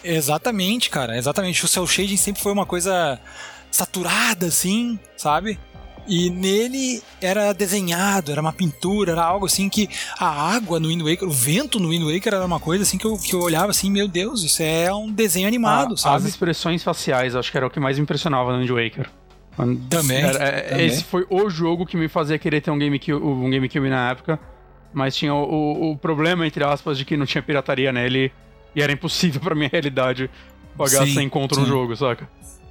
[0.03, 1.17] Exatamente, cara.
[1.17, 1.65] Exatamente.
[1.65, 3.19] O cel shading sempre foi uma coisa
[3.71, 5.59] saturada, assim, sabe?
[6.07, 9.89] E nele era desenhado, era uma pintura, era algo assim que
[10.19, 13.07] a água no Wind Waker, o vento no Wind Waker era uma coisa assim que
[13.07, 16.17] eu, que eu olhava assim, meu Deus, isso é um desenho animado, a, sabe?
[16.17, 19.11] As expressões faciais, acho que era o que mais me impressionava no Wind Waker.
[19.89, 20.87] Também, era, é, também.
[20.87, 24.39] Esse foi o jogo que me fazia querer ter um GameCube, um GameCube na época,
[24.93, 28.33] mas tinha o, o, o problema, entre aspas, de que não tinha pirataria nele
[28.75, 30.29] e era impossível pra minha realidade
[30.77, 32.29] pagar sim, sem conta no jogo, saca?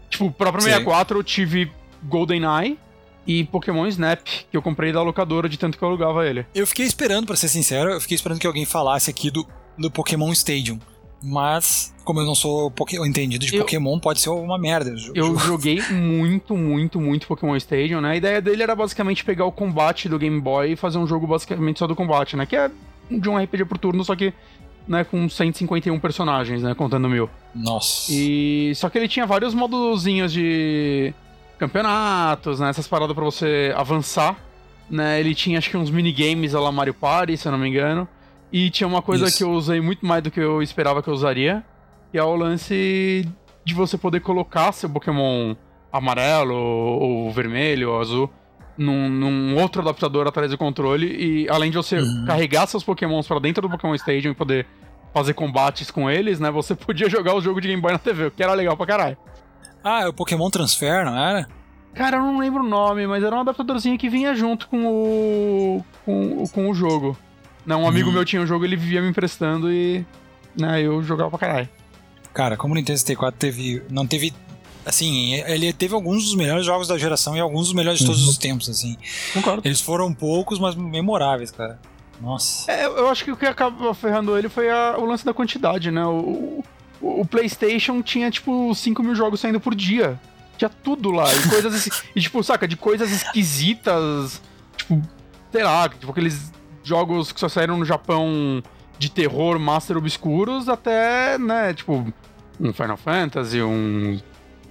[0.10, 1.72] Tipo, o próprio 64 eu tive
[2.04, 2.78] GoldenEye,
[3.26, 6.46] e Pokémon Snap, que eu comprei da locadora de tanto que eu alugava ele.
[6.54, 9.48] Eu fiquei esperando, para ser sincero, eu fiquei esperando que alguém falasse aqui do,
[9.78, 10.80] do Pokémon Stadium.
[11.26, 12.74] Mas, como eu não sou
[13.06, 14.94] entendido de eu, Pokémon, pode ser uma merda.
[15.16, 18.12] Eu joguei muito, muito, muito Pokémon Stadium, né?
[18.12, 21.26] A ideia dele era basicamente pegar o combate do Game Boy e fazer um jogo
[21.26, 22.46] basicamente só do combate, né?
[22.46, 22.70] Que é
[23.10, 24.34] de um RPG por turno, só que
[24.86, 26.76] né, com 151 personagens, né?
[26.76, 27.30] Contando mil.
[27.56, 28.12] Nossa.
[28.12, 28.74] E.
[28.76, 31.14] Só que ele tinha vários modozinhos de
[31.64, 32.70] campeonatos, né?
[32.70, 34.36] Essas paradas para você avançar.
[34.90, 35.20] Né?
[35.20, 38.08] Ele tinha acho que uns minigames lá Mario Party, se eu não me engano.
[38.52, 39.38] E tinha uma coisa Isso.
[39.38, 41.64] que eu usei muito mais do que eu esperava que eu usaria.
[42.12, 43.28] Que é o lance
[43.66, 45.56] de você poder colocar seu Pokémon
[45.92, 48.30] amarelo, ou vermelho, ou azul,
[48.78, 51.08] num, num, outro adaptador atrás do controle.
[51.08, 52.26] E além de você uhum.
[52.26, 54.68] carregar seus Pokémons para dentro do Pokémon Stadium e poder
[55.14, 56.52] fazer combates com eles, né?
[56.52, 58.86] Você podia jogar o jogo de Game Boy na TV, o que era legal pra
[58.86, 59.18] caralho.
[59.84, 61.48] Ah, é o Pokémon Transfer, não era?
[61.94, 65.86] Cara, eu não lembro o nome, mas era um adaptadorzinho que vinha junto com o.
[66.06, 67.18] com, com o jogo.
[67.66, 68.14] Não, um amigo hum.
[68.14, 70.06] meu tinha o um jogo, ele vivia me emprestando e.
[70.60, 71.70] Né, eu jogava pra caralho.
[72.34, 73.84] Cara, como o Nintendo 64 teve.
[73.90, 74.34] Não teve.
[74.86, 78.24] Assim, ele teve alguns dos melhores jogos da geração e alguns dos melhores de todos
[78.24, 78.30] uhum.
[78.30, 78.98] os tempos, assim.
[79.34, 79.62] Concordo.
[79.64, 81.80] Eles foram poucos, mas memoráveis, cara.
[82.20, 82.70] Nossa.
[82.72, 85.90] É, eu acho que o que acabou ferrando ele foi a, o lance da quantidade,
[85.90, 86.06] né?
[86.06, 86.64] O,
[87.04, 90.20] o PlayStation tinha, tipo, 5 mil jogos saindo por dia.
[90.58, 91.26] Tinha tudo lá.
[91.34, 92.04] E coisas.
[92.16, 94.42] e, tipo, saca, de coisas esquisitas.
[94.78, 95.02] Tipo,
[95.52, 96.52] sei lá, tipo, aqueles
[96.84, 98.64] jogos que só saíram no Japão
[98.98, 102.06] de terror, master obscuros, até, né, tipo,
[102.60, 104.20] um Final Fantasy, um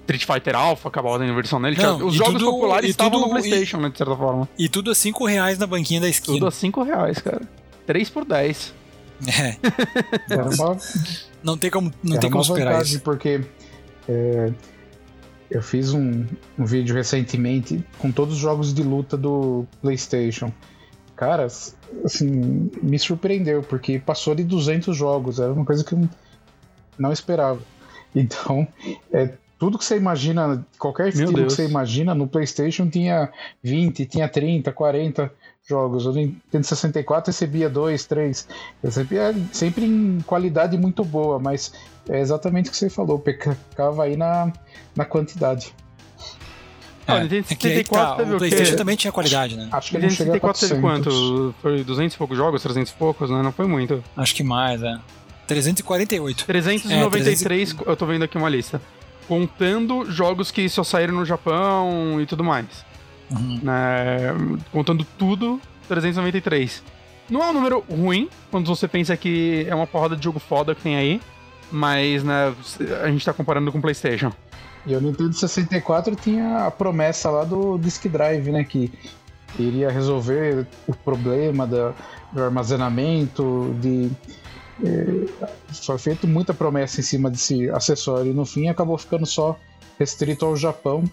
[0.00, 1.76] Street Fighter Alpha, acabava tendo versão nele.
[1.76, 4.48] Não, os jogos tudo, populares estavam tudo, no PlayStation, e, né, de certa forma.
[4.58, 6.36] E tudo a 5 reais na banquinha da esquina.
[6.36, 7.42] Tudo a 5 reais, cara.
[7.86, 8.74] 3 por 10.
[9.26, 9.56] É.
[10.32, 10.76] Era uma
[11.42, 13.02] não tem como, não é tem como superar vantagem, isso.
[13.02, 13.40] Porque
[14.08, 14.52] é,
[15.50, 16.24] eu fiz um,
[16.58, 20.52] um vídeo recentemente com todos os jogos de luta do PlayStation.
[21.16, 21.44] Cara,
[22.04, 26.08] assim, me surpreendeu, porque passou de 200 jogos, era uma coisa que eu
[26.98, 27.60] não esperava.
[28.14, 28.66] Então,
[29.12, 33.30] é, tudo que você imagina, qualquer estilo que você imagina, no PlayStation tinha
[33.62, 35.32] 20, tinha 30, 40
[35.68, 36.06] jogos.
[36.06, 38.48] O Nintendo 64 recebia dois, três.
[38.82, 41.72] Recebia sempre em qualidade muito boa, mas
[42.08, 44.52] é exatamente o que você falou, pecava aí na,
[44.94, 45.74] na quantidade.
[47.06, 49.68] É, o Nintendo 64 é tá, o, o PlayStation também tinha qualidade, né?
[49.72, 51.54] Acho que ele 64 teve quanto?
[51.60, 53.42] Foi 200 e poucos jogos, 300 e poucos, né?
[53.42, 54.02] Não foi muito.
[54.16, 54.98] Acho que mais, é.
[55.46, 56.44] 348.
[56.46, 57.86] 393, é, 300...
[57.86, 58.80] eu tô vendo aqui uma lista.
[59.26, 62.66] Contando jogos que só saíram no Japão e tudo mais.
[63.30, 63.60] Uhum.
[63.62, 66.82] Né, contando tudo, 393.
[67.30, 70.74] Não é um número ruim, quando você pensa que é uma porrada de jogo foda
[70.74, 71.20] que tem aí,
[71.70, 72.54] mas né,
[73.02, 74.32] a gente tá comparando com o PlayStation.
[74.84, 78.64] E o Nintendo 64 tinha a promessa lá do Disk Drive, né?
[78.64, 78.92] Que
[79.58, 81.92] iria resolver o problema da,
[82.32, 84.10] do armazenamento, de.
[84.84, 85.26] É,
[85.72, 89.56] foi feito muita promessa em cima desse acessório e no fim acabou ficando só
[89.98, 91.04] restrito ao Japão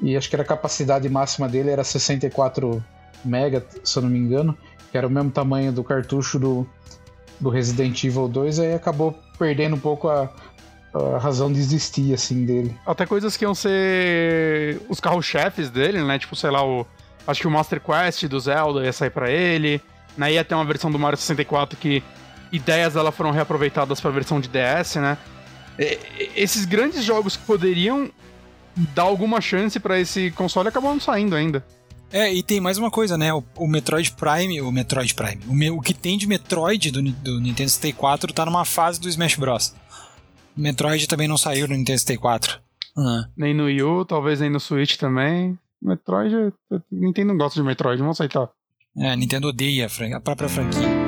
[0.00, 2.82] e acho que a capacidade máxima dele era 64
[3.24, 4.56] mega, se eu não me engano.
[4.90, 6.66] que era o mesmo tamanho do cartucho do,
[7.38, 10.30] do Resident Evil 2, aí acabou perdendo um pouco a,
[10.94, 12.74] a razão de existir, assim, dele.
[12.86, 16.18] Até coisas que iam ser os carros-chefes dele, né?
[16.18, 16.86] Tipo, sei lá, o.
[17.26, 19.82] Acho que o Master Quest do Zelda ia sair para ele.
[20.16, 20.32] Né?
[20.32, 22.02] Ia ter uma versão do Mario 64 que
[22.50, 25.18] ideias dela foram reaproveitadas para a versão de DS, né?
[26.34, 28.10] Esses grandes jogos que poderiam
[28.94, 31.64] dar alguma chance para esse console acabam saindo ainda.
[32.10, 33.32] É, e tem mais uma coisa, né?
[33.32, 37.02] O, o Metroid Prime, o Metroid Prime, o, me, o, que tem de Metroid do,
[37.02, 39.74] do Nintendo 64 tá numa fase do Smash Bros.
[40.56, 42.60] O Metroid também não saiu no Nintendo 64.
[42.96, 43.24] Uhum.
[43.36, 45.58] Nem no Wii U, talvez nem no Switch também.
[45.80, 46.52] Metroid,
[46.90, 48.48] Nintendo não gosta de Metroid, vamos aceitar.
[48.96, 51.07] É, Nintendo odeia a própria franquia.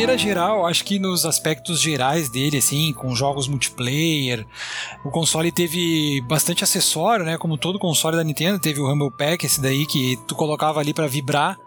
[0.00, 4.46] Maneira geral, acho que nos aspectos gerais dele, assim, com jogos multiplayer,
[5.04, 7.36] o console teve bastante acessório, né?
[7.36, 10.94] Como todo console da Nintendo, teve o Rumble Pack, esse daí que tu colocava ali
[10.94, 11.58] para vibrar,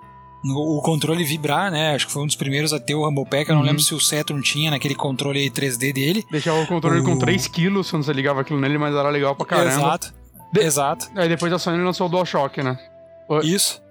[0.44, 1.94] o controle vibrar, né?
[1.94, 3.48] Acho que foi um dos primeiros a ter o Rumble Pack.
[3.48, 3.68] Eu não uhum.
[3.68, 6.26] lembro se o Saturn tinha naquele controle 3D dele.
[6.30, 7.04] Deixava o controle o...
[7.04, 9.70] com 3 kg quando você ligava aquilo nele, mas era legal pra caramba.
[9.70, 10.14] Exato.
[10.52, 10.60] De...
[10.60, 11.10] Exato.
[11.16, 12.78] Aí depois a Sony lançou o DualShock, né?
[13.42, 13.82] Isso.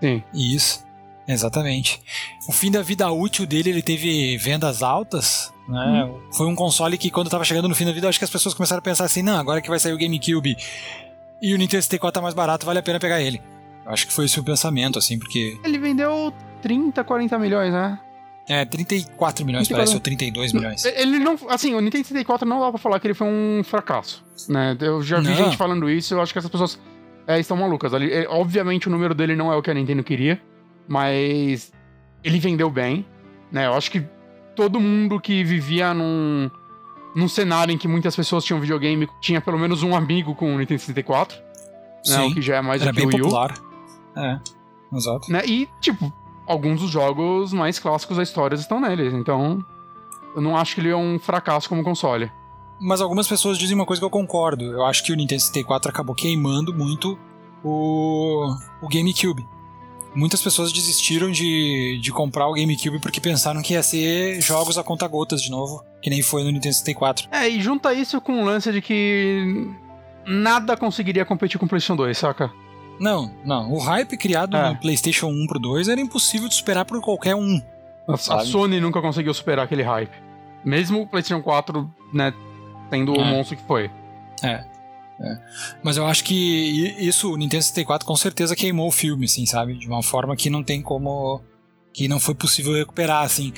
[0.00, 0.22] Sim.
[0.32, 0.85] Isso.
[1.28, 2.00] Exatamente.
[2.48, 5.52] O fim da vida útil dele, ele teve vendas altas.
[5.68, 6.04] Né?
[6.04, 6.20] Hum.
[6.32, 8.54] Foi um console que, quando estava chegando no fim da vida, acho que as pessoas
[8.54, 10.56] começaram a pensar assim: não, agora que vai sair o GameCube
[11.42, 13.42] e o Nintendo 64 tá mais barato, vale a pena pegar ele.
[13.84, 15.58] Acho que foi esse o pensamento, assim, porque.
[15.64, 17.98] Ele vendeu 30, 40 milhões, né?
[18.48, 19.74] É, 34 milhões 34...
[19.76, 20.84] parece, ou 32 milhões.
[20.84, 21.36] Ele não.
[21.48, 24.24] Assim, o Nintendo 64 não dá pra falar que ele foi um fracasso.
[24.48, 24.76] Né?
[24.80, 25.34] Eu já vi não.
[25.34, 26.78] gente falando isso, eu acho que essas pessoas
[27.26, 27.92] é, estão malucas.
[27.92, 30.40] Ali, é, obviamente o número dele não é o que a Nintendo queria
[30.88, 31.72] mas
[32.22, 33.06] ele vendeu bem,
[33.50, 33.66] né?
[33.66, 34.04] Eu acho que
[34.54, 36.50] todo mundo que vivia num,
[37.14, 40.58] num cenário em que muitas pessoas tinham videogame tinha pelo menos um amigo com o
[40.58, 41.36] Nintendo 64,
[42.02, 42.24] Sim, né?
[42.26, 43.54] O que já é mais era do que bem o Wii popular.
[44.16, 44.40] É,
[44.92, 45.30] exato.
[45.30, 45.42] Né?
[45.46, 46.12] E, tipo,
[46.46, 49.64] alguns dos jogos mais clássicos da história estão neles, então
[50.34, 52.30] eu não acho que ele é um fracasso como console.
[52.78, 54.64] Mas algumas pessoas dizem uma coisa que eu concordo.
[54.64, 57.18] Eu acho que o Nintendo 64 acabou queimando muito
[57.64, 59.48] o, o GameCube
[60.16, 64.82] muitas pessoas desistiram de, de comprar o GameCube porque pensaram que ia ser jogos a
[64.82, 67.28] conta gotas de novo, que nem foi no Nintendo 64.
[67.30, 69.70] É, e junta isso com o lance de que
[70.26, 72.50] nada conseguiria competir com o PlayStation 2, saca?
[72.98, 73.70] Não, não.
[73.72, 74.70] O hype criado é.
[74.70, 77.60] no PlayStation 1 pro 2 era impossível de superar por qualquer um.
[78.08, 80.14] A, a Sony nunca conseguiu superar aquele hype.
[80.64, 82.32] Mesmo o PlayStation 4, né,
[82.90, 83.18] tendo é.
[83.18, 83.90] o monstro que foi.
[84.42, 84.64] É.
[85.20, 85.38] É.
[85.82, 89.74] Mas eu acho que isso, o Nintendo 64 com certeza queimou o filme, assim, sabe?
[89.78, 91.42] De uma forma que não tem como.
[91.92, 93.52] que não foi possível recuperar, assim.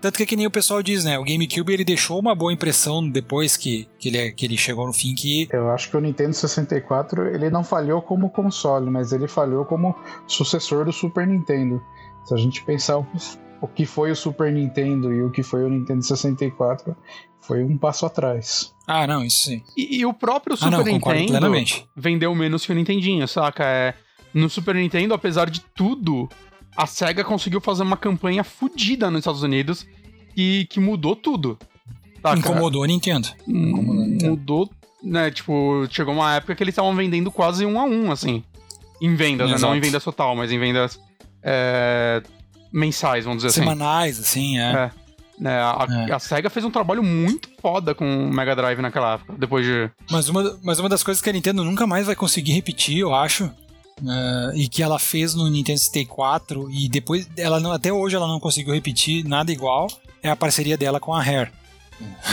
[0.00, 1.18] Tanto que, é que nem o pessoal diz, né?
[1.18, 4.92] O GameCube ele deixou uma boa impressão depois que, que, ele, que ele chegou no
[4.92, 5.14] fim.
[5.14, 9.66] que Eu acho que o Nintendo 64 ele não falhou como console, mas ele falhou
[9.66, 9.94] como
[10.26, 11.82] sucessor do Super Nintendo.
[12.24, 12.96] Se a gente pensar
[13.62, 16.96] o, que foi o Super Nintendo e o que foi o Nintendo 64,
[17.40, 18.74] foi um passo atrás.
[18.86, 19.62] Ah, não, isso sim.
[19.76, 23.64] E, e o próprio Super ah, não, Nintendo vendeu menos que o Nintendinho, saca?
[23.64, 23.94] É,
[24.34, 26.28] no Super Nintendo, apesar de tudo,
[26.76, 29.86] a SEGA conseguiu fazer uma campanha fodida nos Estados Unidos
[30.36, 31.56] e que mudou tudo.
[32.20, 32.38] Saca?
[32.38, 33.28] Incomodou a Nintendo.
[33.46, 34.30] Incomodou, a Nintendo.
[34.30, 34.70] Mudou,
[35.02, 35.30] né?
[35.30, 38.42] Tipo, chegou uma época que eles estavam vendendo quase um a um, assim.
[39.00, 39.58] Em vendas, né?
[39.58, 40.98] Não em vendas total, mas em vendas
[41.42, 42.22] é,
[42.72, 44.56] mensais, vamos dizer Semanais, assim.
[44.56, 44.98] Semanais, assim, é.
[44.98, 45.02] é.
[45.38, 46.12] Né, a, é.
[46.12, 49.90] a, SEGA fez um trabalho muito foda com o Mega Drive naquela época, depois de.
[50.10, 53.14] Mas uma, mas uma das coisas que a Nintendo nunca mais vai conseguir repetir, eu
[53.14, 58.14] acho, uh, e que ela fez no Nintendo 64 e depois ela não, até hoje
[58.14, 59.88] ela não conseguiu repetir nada igual,
[60.22, 61.50] é a parceria dela com a Rare.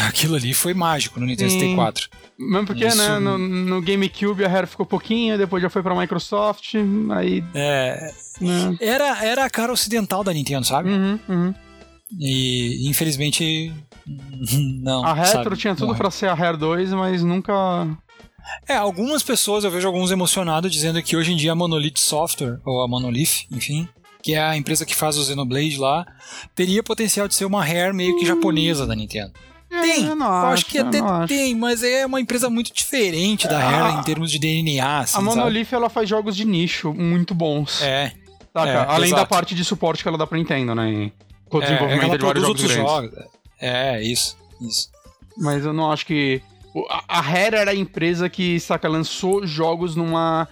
[0.07, 1.59] Aquilo ali foi mágico no Nintendo Sim.
[1.59, 2.09] 64.
[2.37, 2.97] Mesmo porque, Isso...
[2.97, 6.75] né, no, no, GameCube a Rare ficou pouquinho, depois já foi pra Microsoft,
[7.11, 7.43] aí...
[7.53, 8.13] É...
[8.39, 8.77] Né.
[8.79, 10.89] Era, era a cara ocidental da Nintendo, sabe?
[10.89, 11.53] Uhum, uhum.
[12.17, 13.73] E infelizmente
[14.81, 15.03] não.
[15.03, 17.53] A Retro sabe, tinha tudo para ser a Rare 2, mas nunca.
[18.67, 22.59] É, algumas pessoas, eu vejo alguns emocionados dizendo que hoje em dia a Monolith Software,
[22.65, 23.87] ou a Monolith, enfim,
[24.23, 26.05] que é a empresa que faz o Xenoblade lá,
[26.55, 29.33] teria potencial de ser uma Rare meio que japonesa da Nintendo.
[29.71, 33.47] É, tem, eu, eu acho, acho, que até tem, mas é uma empresa muito diferente
[33.47, 34.99] da Rare é, em termos de DNA.
[34.99, 35.75] Assim, a Monolith sabe?
[35.75, 37.81] ela faz jogos de nicho muito bons.
[37.81, 38.11] É.
[38.55, 39.21] é Além exato.
[39.21, 41.11] da parte de suporte que ela dá pra Nintendo, né?
[41.49, 42.77] com o desenvolvimento é, de vários jogos grandes.
[42.77, 43.11] Jogos.
[43.59, 44.89] É, isso, isso.
[45.37, 46.41] Mas eu não acho que...
[47.07, 50.47] A Rare era a empresa que, saca, lançou jogos numa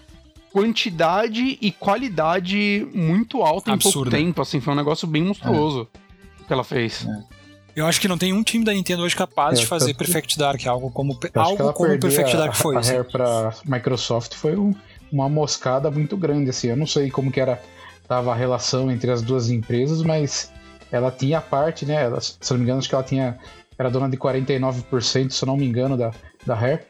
[0.51, 6.47] quantidade e qualidade muito alta em pouco tempo, assim, foi um negócio bem monstruoso é.
[6.47, 7.05] que ela fez.
[7.05, 7.36] É.
[7.77, 10.35] Eu acho que não tem um time da Nintendo hoje capaz é, de fazer Perfect
[10.35, 12.75] Dark, algo como, algo como Perfect Dark foi.
[12.75, 14.73] A, a Rare pra Microsoft foi um,
[15.11, 16.69] uma moscada muito grande, assim.
[16.69, 17.61] Eu não sei como que era
[18.07, 20.51] tava a relação entre as duas empresas, mas
[20.91, 22.05] ela tinha parte, né?
[22.05, 23.37] Ela, se não me engano, acho que ela tinha
[23.77, 26.11] era dona de 49%, se eu não me engano, da,
[26.47, 26.81] da Rare.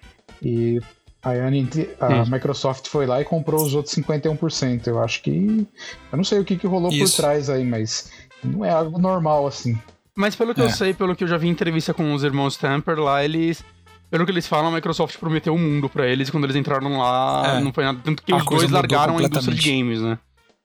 [0.41, 0.79] E
[1.21, 4.88] a, a Microsoft foi lá e comprou os outros 51%.
[4.88, 5.67] Eu acho que.
[6.09, 7.17] Eu não sei o que, que rolou Isso.
[7.17, 8.09] por trás aí, mas
[8.41, 9.77] não é algo normal assim.
[10.18, 10.65] Mas pelo que é.
[10.65, 13.63] eu sei, pelo que eu já vi em entrevista com os irmãos Tamper lá, eles.
[14.09, 16.97] Pelo que eles falam, a Microsoft prometeu o um mundo para eles quando eles entraram
[16.97, 17.57] lá.
[17.57, 17.61] É.
[17.61, 17.99] Não foi nada.
[18.03, 20.18] Tanto que a os dois largaram a indústria de games, né?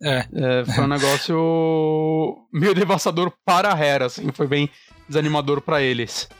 [0.02, 0.26] É.
[0.32, 4.32] é foi um negócio meio devastador para a Rare, assim.
[4.32, 4.70] Foi bem
[5.06, 6.30] desanimador para eles.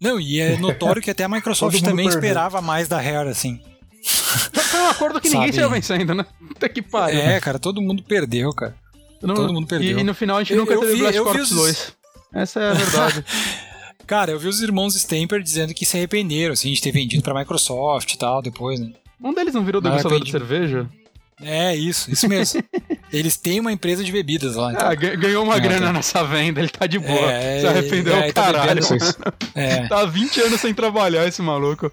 [0.00, 2.18] Não, e é notório que até a Microsoft também perdeu.
[2.18, 3.60] esperava mais da Rare, assim.
[4.02, 6.24] Foi um acordo que ninguém saiu vencendo, né?
[6.56, 7.20] Até que pariu.
[7.20, 8.74] É, cara, todo mundo perdeu, cara.
[9.20, 9.98] Não, todo mundo perdeu.
[9.98, 11.50] E, e, no final a gente eu, nunca eu teve vi, Blast Corps os...
[11.50, 12.01] 2.
[12.32, 13.24] Essa é a verdade.
[14.06, 17.34] cara, eu vi os irmãos Stamper dizendo que se arrependeram, assim, de ter vendido pra
[17.34, 18.92] Microsoft e tal, depois, né?
[19.22, 20.88] Um deles não virou degustador de cerveja?
[21.40, 22.62] É, isso, isso mesmo.
[23.12, 24.72] Eles têm uma empresa de bebidas lá.
[24.72, 24.88] Então.
[24.88, 25.92] Ah, ganhou uma é, grana tá.
[25.92, 27.30] nessa venda, ele tá de boa.
[27.30, 28.80] É, Se arrependeu é, tá caralho.
[28.80, 29.86] Tá, é.
[29.86, 31.92] tá há 20 anos sem trabalhar esse maluco.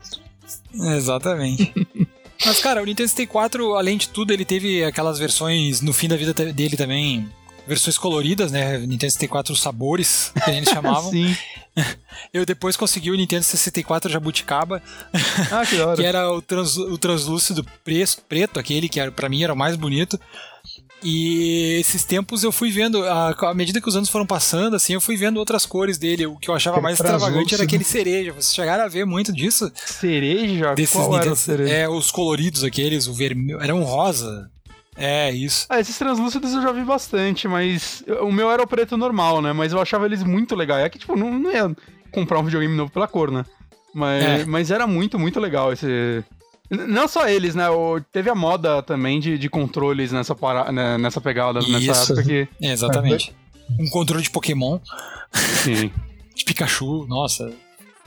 [0.74, 1.74] Exatamente.
[2.46, 6.16] Mas, cara, o Nintendo 64, além de tudo, ele teve aquelas versões no fim da
[6.16, 7.28] vida dele também
[7.70, 8.78] versões coloridas, né?
[8.80, 11.12] Nintendo 64 sabores, que eles chamavam.
[11.12, 11.36] Sim.
[12.34, 14.82] Eu depois consegui o Nintendo 64 Jabuticaba,
[15.52, 19.54] ah, que, que era o, trans, o translúcido preto, preto, aquele que para mim era
[19.54, 20.20] o mais bonito.
[21.02, 25.00] E esses tempos eu fui vendo, à medida que os anos foram passando, assim, eu
[25.00, 26.26] fui vendo outras cores dele.
[26.26, 28.34] O que eu achava mais extravagante era aquele cereja.
[28.34, 29.72] Vocês chegaram a ver muito disso?
[29.74, 30.76] Cereja?
[30.76, 31.74] Desses Qual Nintendo, cereja?
[31.74, 33.62] É, os coloridos aqueles, o vermelho.
[33.62, 34.52] Era um rosa.
[35.00, 35.66] É, isso.
[35.70, 39.54] Ah, esses translúcidos eu já vi bastante, mas o meu era o preto normal, né?
[39.54, 40.84] Mas eu achava eles muito legais.
[40.84, 41.74] É que, tipo, não, não ia
[42.12, 43.46] comprar um videogame novo pela cor, né?
[43.94, 44.46] Mas, é.
[44.46, 46.24] mas era muito, muito legal esse.
[46.70, 47.70] Não só eles, né?
[47.70, 51.72] O, teve a moda também de, de controles nessa, para, né, nessa pegada, Isso.
[51.72, 52.48] nessa época que.
[52.62, 53.34] É, exatamente.
[53.80, 54.80] Um controle de Pokémon.
[55.34, 55.92] Sim.
[56.36, 57.52] de Pikachu, nossa.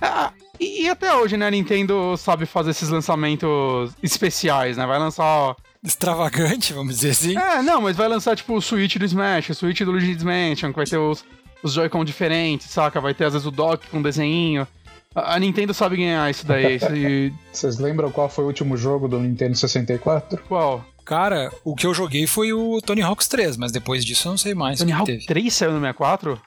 [0.01, 4.87] Ah, e, e, até hoje, né, a Nintendo sabe fazer esses lançamentos especiais, né?
[4.87, 7.37] Vai lançar extravagante, vamos dizer assim.
[7.37, 10.71] É, não, mas vai lançar, tipo, o Switch do Smash, o Switch do Luigi's Mansion,
[10.71, 11.25] que vai ter os,
[11.63, 13.01] os Joy-Con diferentes, saca?
[13.01, 14.67] Vai ter, às vezes, o dock com desenho.
[15.15, 16.79] A, a Nintendo sabe ganhar isso daí.
[16.95, 17.33] e...
[17.53, 20.43] Vocês lembram qual foi o último jogo do Nintendo 64?
[20.49, 20.85] Qual?
[21.05, 24.39] Cara, o que eu joguei foi o Tony Hawk's 3, mas depois disso eu não
[24.39, 24.79] sei mais.
[24.79, 26.41] Tony Hawk 3 saiu no 64?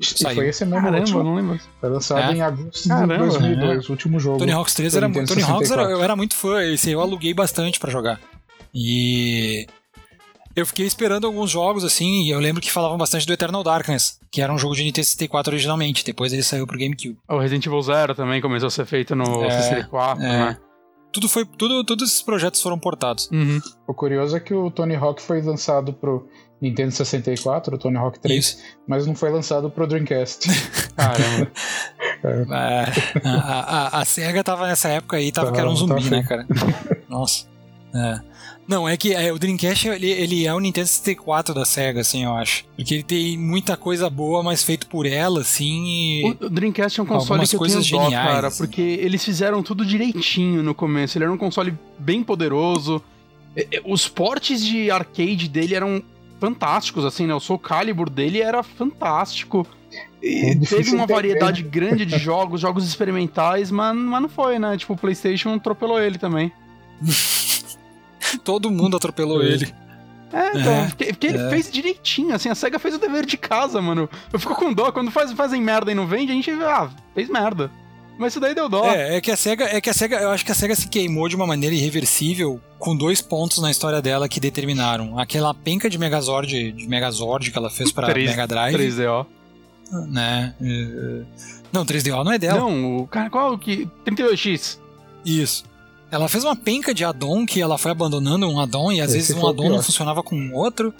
[0.00, 0.34] Saiu.
[0.34, 1.22] Foi esse mesmo Caramba, último.
[1.22, 1.60] não lembro.
[1.80, 2.34] Foi lançado é?
[2.34, 3.86] em agosto Caramba, de 2002, é.
[3.86, 4.38] o último jogo.
[4.38, 7.78] Tony Hawk's 3 era, Tony Hawk's era, eu era muito fã, esse eu aluguei bastante
[7.78, 8.20] para jogar.
[8.74, 9.66] E
[10.54, 14.18] eu fiquei esperando alguns jogos assim, e eu lembro que falavam bastante do Eternal Darkness,
[14.30, 17.18] que era um jogo de Nintendo 64 originalmente, depois ele saiu pro GameCube.
[17.28, 20.26] O Resident Evil Zero também começou a ser feito no é, 64, é.
[20.26, 20.58] né?
[21.12, 23.28] Tudo foi, tudo, todos esses projetos foram portados.
[23.30, 23.60] Uhum.
[23.86, 26.26] O curioso é que o Tony Hawk foi lançado pro
[26.60, 28.58] Nintendo 64, o Tony Hawk 3, Isso.
[28.86, 30.48] mas não foi lançado pro Dreamcast.
[30.96, 31.50] Caramba.
[32.56, 32.84] é,
[33.24, 33.60] a,
[33.98, 36.46] a, a, SEGA tava nessa época aí, tava, tava que era um zumbi, né, cara?
[37.10, 37.46] Nossa.
[37.94, 38.31] É.
[38.66, 42.24] Não, é que é, o Dreamcast ele, ele, é o Nintendo 64 da SEGA, assim,
[42.24, 42.64] eu acho.
[42.76, 45.84] Porque ele tem muita coisa boa, mas feito por ela, assim.
[45.84, 46.36] E...
[46.40, 48.58] O Dreamcast é um console que eu tenho dó, geniais, cara, assim.
[48.58, 51.18] porque eles fizeram tudo direitinho no começo.
[51.18, 53.02] Ele era um console bem poderoso.
[53.84, 56.02] Os portes de arcade dele eram
[56.40, 57.34] fantásticos, assim, né?
[57.34, 59.66] O Soul Calibur dele era fantástico.
[60.22, 64.76] E é teve uma variedade grande de jogos, jogos experimentais, mas, mas não foi, né?
[64.76, 66.50] Tipo, o PlayStation atropelou ele também.
[68.44, 69.46] Todo mundo atropelou é.
[69.46, 69.74] ele.
[70.32, 71.30] É, então, é, porque, porque é.
[71.30, 74.08] ele fez direitinho, assim, a SEGA fez o dever de casa, mano.
[74.32, 77.28] Eu fico com dó, quando faz, fazem merda e não vende, a gente, ah, fez
[77.28, 77.70] merda.
[78.18, 78.84] Mas isso daí deu dó.
[78.84, 80.88] É, é que a SEGA, é que a SEGA, eu acho que a SEGA se
[80.88, 85.18] queimou de uma maneira irreversível com dois pontos na história dela que determinaram.
[85.18, 88.76] Aquela penca de Megazord, de Megazord que ela fez pra 3, Mega Drive.
[88.76, 89.26] 3DO.
[90.08, 90.54] Né?
[91.72, 92.60] Não, 3DO não é dela.
[92.60, 94.78] Não, o cara, qual que 32X.
[95.24, 95.64] Isso.
[96.12, 99.32] Ela fez uma penca de addon que ela foi abandonando um addon e às Esse
[99.32, 100.92] vezes um addon não funcionava com o outro.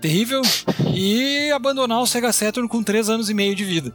[0.00, 0.42] Terrível.
[0.92, 3.92] E abandonar o Sega Saturn com 3 anos e meio de vida.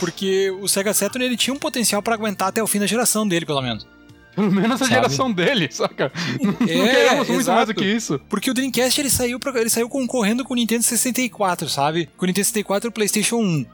[0.00, 3.28] Porque o Sega Saturn ele tinha um potencial para aguentar até o fim da geração
[3.28, 3.86] dele, pelo menos.
[4.34, 4.94] Pelo menos a Sabe?
[4.94, 6.12] geração dele, saca?
[6.42, 7.56] Não, é, não queremos muito exato.
[7.56, 8.20] mais do que isso.
[8.28, 12.08] Porque o Dreamcast ele saiu, pra, ele saiu concorrendo com o Nintendo 64, sabe?
[12.16, 13.66] Com o Nintendo 64 e o PlayStation 1.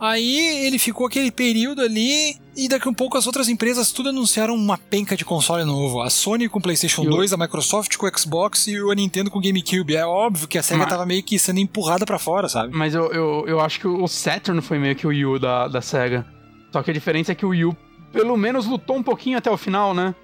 [0.00, 4.08] Aí ele ficou aquele período ali e daqui a um pouco as outras empresas tudo
[4.08, 6.00] anunciaram uma penca de console novo.
[6.00, 9.94] A Sony com PlayStation 2, a Microsoft com Xbox e a Nintendo com GameCube.
[9.94, 12.74] É óbvio que a SEGA Mas- tava meio que sendo empurrada pra fora, sabe?
[12.74, 15.68] Mas eu, eu, eu acho que o Saturn foi meio que o Wii U da,
[15.68, 16.26] da SEGA.
[16.72, 17.76] Só que a diferença é que o Wii U
[18.10, 20.14] pelo menos lutou um pouquinho até o final, né?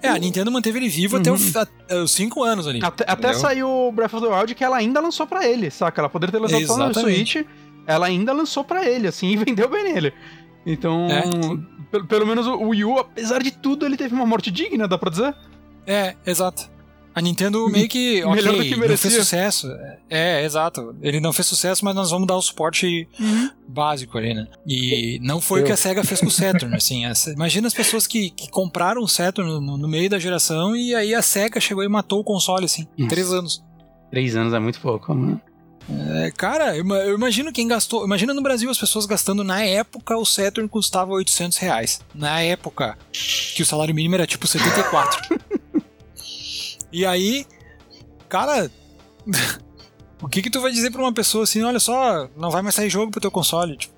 [0.00, 2.78] É, a Nintendo manteve ele vivo até o fi- a- os 5 anos ali.
[2.80, 6.00] Até, até saiu o Breath of the Wild que ela ainda lançou pra ele, saca?
[6.00, 7.32] Ela poderia ter lançado só no Exatamente.
[7.32, 7.46] Switch,
[7.88, 10.12] ela ainda lançou pra ele, assim, e vendeu bem nele.
[10.64, 11.22] Então, É.
[11.90, 14.98] pelo, pelo menos o Wii U, apesar de tudo, ele teve uma morte digna, dá
[14.98, 15.34] pra dizer?
[15.86, 16.70] É, exato.
[17.14, 19.10] A Nintendo meio que, ok, Melhor do que não merecia.
[19.10, 19.66] fez sucesso.
[20.08, 20.94] É, exato.
[21.02, 23.08] Ele não fez sucesso, mas nós vamos dar o suporte
[23.66, 24.46] básico ali, né?
[24.66, 27.02] E não foi o que a SEGA fez com o Saturn, assim.
[27.34, 31.12] Imagina as pessoas que, que compraram o Saturn no, no meio da geração e aí
[31.14, 33.64] a SEGA chegou e matou o console, assim, em três anos.
[34.10, 35.40] Três anos é muito pouco, né?
[35.90, 38.04] É, cara, eu, ima- eu imagino quem gastou.
[38.04, 42.00] Imagina no Brasil as pessoas gastando na época o Saturn custava 800 reais.
[42.14, 42.96] Na época
[43.54, 45.38] que o salário mínimo era tipo 74.
[46.92, 47.46] e aí,
[48.28, 48.70] cara,
[50.20, 52.74] o que que tu vai dizer pra uma pessoa assim, olha só, não vai mais
[52.74, 53.94] sair jogo pro teu console, tipo,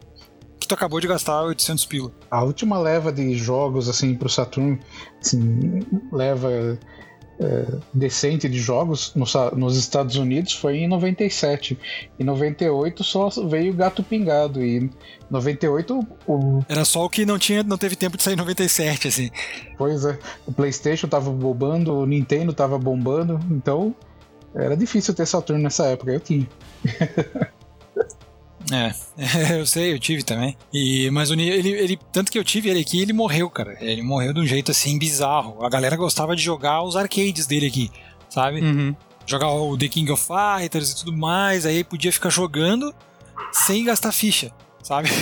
[0.60, 2.12] que tu acabou de gastar 800 pila.
[2.30, 4.78] A última leva de jogos assim pro Saturn,
[5.20, 5.80] assim,
[6.12, 6.78] leva
[7.40, 9.24] é, decente de jogos no
[9.56, 11.78] nos Estados Unidos foi em 97.
[12.18, 14.90] Em 98 só veio Gato Pingado e em
[15.30, 19.08] 98 o Era só o que não tinha, não teve tempo de sair em 97,
[19.08, 19.30] assim.
[19.78, 23.94] pois é, o PlayStation tava bombando, o Nintendo tava bombando, então
[24.54, 26.12] era difícil ter Saturn nessa época.
[26.12, 26.46] Eu tinha.
[28.70, 28.94] É,
[29.58, 30.56] eu sei, eu tive também.
[30.72, 33.76] E, mas ele, ele, tanto que eu tive ele aqui, ele morreu, cara.
[33.80, 35.64] Ele morreu de um jeito assim bizarro.
[35.64, 37.90] A galera gostava de jogar os arcades dele aqui,
[38.28, 38.60] sabe?
[38.60, 38.94] Uhum.
[39.26, 41.66] Jogar o The King of Fighters e tudo mais.
[41.66, 42.94] Aí podia ficar jogando
[43.52, 44.52] sem gastar ficha,
[44.82, 45.10] sabe?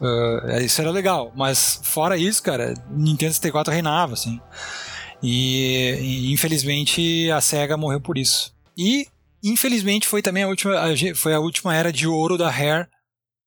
[0.00, 1.32] Ah, isso era legal.
[1.34, 4.40] Mas fora isso, cara, Nintendo 64 reinava, assim.
[5.22, 8.54] E, e, infelizmente a SEGA morreu por isso.
[8.76, 9.08] E
[9.42, 10.74] infelizmente foi também a última,
[11.14, 12.86] foi a última era de ouro da Rare,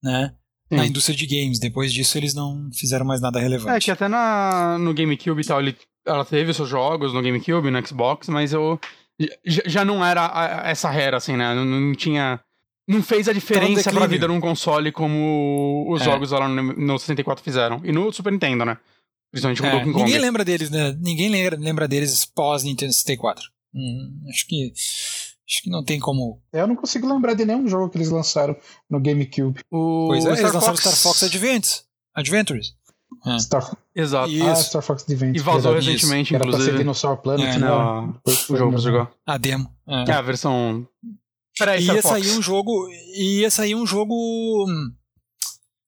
[0.04, 0.34] né?
[0.70, 0.89] Na Sim.
[0.89, 1.60] indústria de games.
[1.60, 3.86] Depois disso eles não fizeram mais nada É, relevante.
[3.86, 5.76] que até na, no GameCube e tal, ele,
[6.06, 8.80] ela teve seus jogos no GameCube, no Xbox, mas eu.
[9.46, 11.54] j- Já não era a- essa rara, assim, né?
[11.54, 12.39] Não, não tinha.
[12.88, 14.10] Não fez a diferença pra declínio.
[14.10, 16.06] vida num console como os É.
[16.06, 17.82] jogos lá no, no 64 fizeram.
[17.84, 18.78] E no Super Nintendo, né?
[19.32, 20.04] Principalmente com o É, Donkey Kong.
[20.06, 20.98] ninguém lembra deles, né?
[21.00, 23.44] Ninguém lembra, lembra deles pós Nintendo 64.
[23.74, 24.74] Hum, acho que
[25.52, 26.41] acho que não tem como.
[26.54, 28.56] Eu não consigo lembrar de nenhum jogo que eles lançaram
[28.89, 29.60] no GameCube.
[29.70, 31.84] O Pois é, Star eles lançaram Fox- Star Fox Adventures.
[32.16, 32.74] Adventures.
[33.26, 33.38] Ah.
[33.39, 34.32] Star, Exato.
[34.32, 34.45] Isso.
[34.47, 35.38] ah, Star Fox Adventure.
[35.38, 36.78] E vazou recentemente, Que era pra ser inclusive.
[36.78, 37.68] Dinosaur Planet, É, né?
[37.68, 39.12] Não, o jogo pra jogar.
[39.28, 39.70] A demo.
[39.88, 40.10] É.
[40.10, 40.88] É a versão.
[41.60, 42.26] Peraí, ia Star Fox.
[42.26, 42.88] sair um jogo.
[43.18, 44.16] Ia sair um jogo.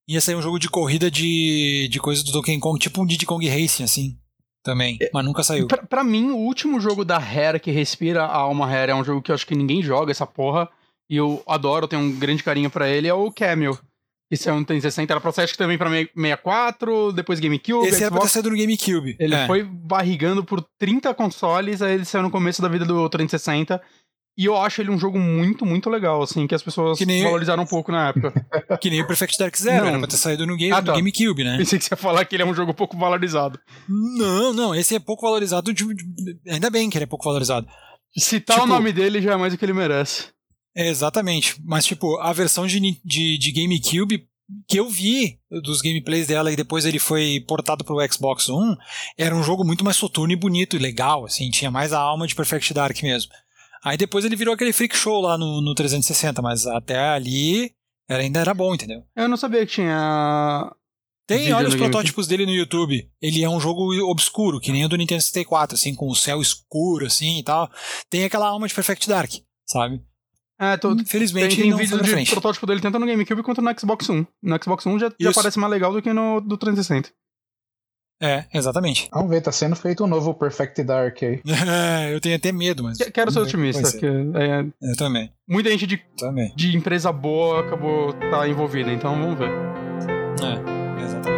[0.07, 3.25] Ia sair um jogo de corrida de, de coisa do Donkey Kong, tipo um Diddy
[3.25, 4.17] Kong Racing, assim.
[4.63, 4.97] Também.
[5.13, 5.67] Mas nunca saiu.
[5.67, 9.03] Pra, pra mim, o último jogo da Rare que respira a alma Rare é um
[9.03, 10.69] jogo que eu acho que ninguém joga essa porra.
[11.09, 13.77] E eu adoro, tenho um grande carinho pra ele, é o Camel.
[14.31, 18.21] Que saiu no 360, era pra que também pra 64, depois GameCube, Esse era pra
[18.21, 18.31] ter Xbox.
[18.31, 19.15] saído no GameCube.
[19.19, 19.45] Ele É.
[19.45, 23.81] foi barrigando por 30 consoles, aí ele saiu no começo da vida do 360.
[24.35, 27.23] E eu acho ele um jogo muito, muito legal, assim, que as pessoas Que nem-
[27.23, 28.33] valorizaram um pouco na época.
[28.81, 29.89] Que nem o Perfect Dark Zero, Não.
[29.89, 30.93] era pra ter saído no, game, Ah, no tá.
[30.93, 31.57] GameCube, né?
[31.57, 33.59] Pensei que você ia falar que ele é um jogo pouco valorizado.
[33.87, 35.71] Não, não, esse é pouco valorizado.
[35.73, 35.85] de-
[36.49, 37.67] ainda bem que ele é pouco valorizado.
[38.17, 40.27] Citar Tipo- o nome dele já é mais do que ele merece.
[40.75, 41.55] É, exatamente.
[41.63, 44.25] Mas, tipo, a versão de, de, de GameCube
[44.67, 48.75] que eu vi dos gameplays dela e depois ele foi portado pro Xbox One,
[49.17, 52.27] era um jogo muito mais soturno e bonito e legal, assim, tinha mais a alma
[52.27, 53.31] de Perfect Dark mesmo.
[53.83, 57.71] Aí depois ele virou aquele freak show lá no, no 360, mas até ali
[58.09, 59.03] era, ainda era bom, entendeu?
[59.15, 60.71] Eu não sabia que tinha.
[61.27, 63.09] Tem, olha os protótipos dele no YouTube.
[63.21, 66.41] Ele é um jogo obscuro, que nem o do Nintendo 64, assim, com o céu
[66.41, 67.69] escuro, assim e tal.
[68.09, 69.31] Tem aquela alma de Perfect Dark,
[69.65, 70.01] sabe?
[70.59, 72.31] É, tô, tem, Infelizmente tem não vídeo de frente.
[72.31, 74.27] protótipo dele tanto no GameCube quanto no Xbox One.
[74.41, 77.09] No Xbox One já, já parece mais legal do que no do 360.
[78.25, 79.09] É, exatamente.
[79.11, 81.41] Vamos ver, tá sendo feito um novo Perfect Dark aí.
[82.11, 82.97] eu tenho até medo, mas.
[82.97, 86.53] Que- Quero ser otimista, que é, Eu também, muita gente de, também.
[86.55, 89.49] de empresa boa acabou tá envolvida, então vamos ver.
[89.49, 91.32] É, exatamente.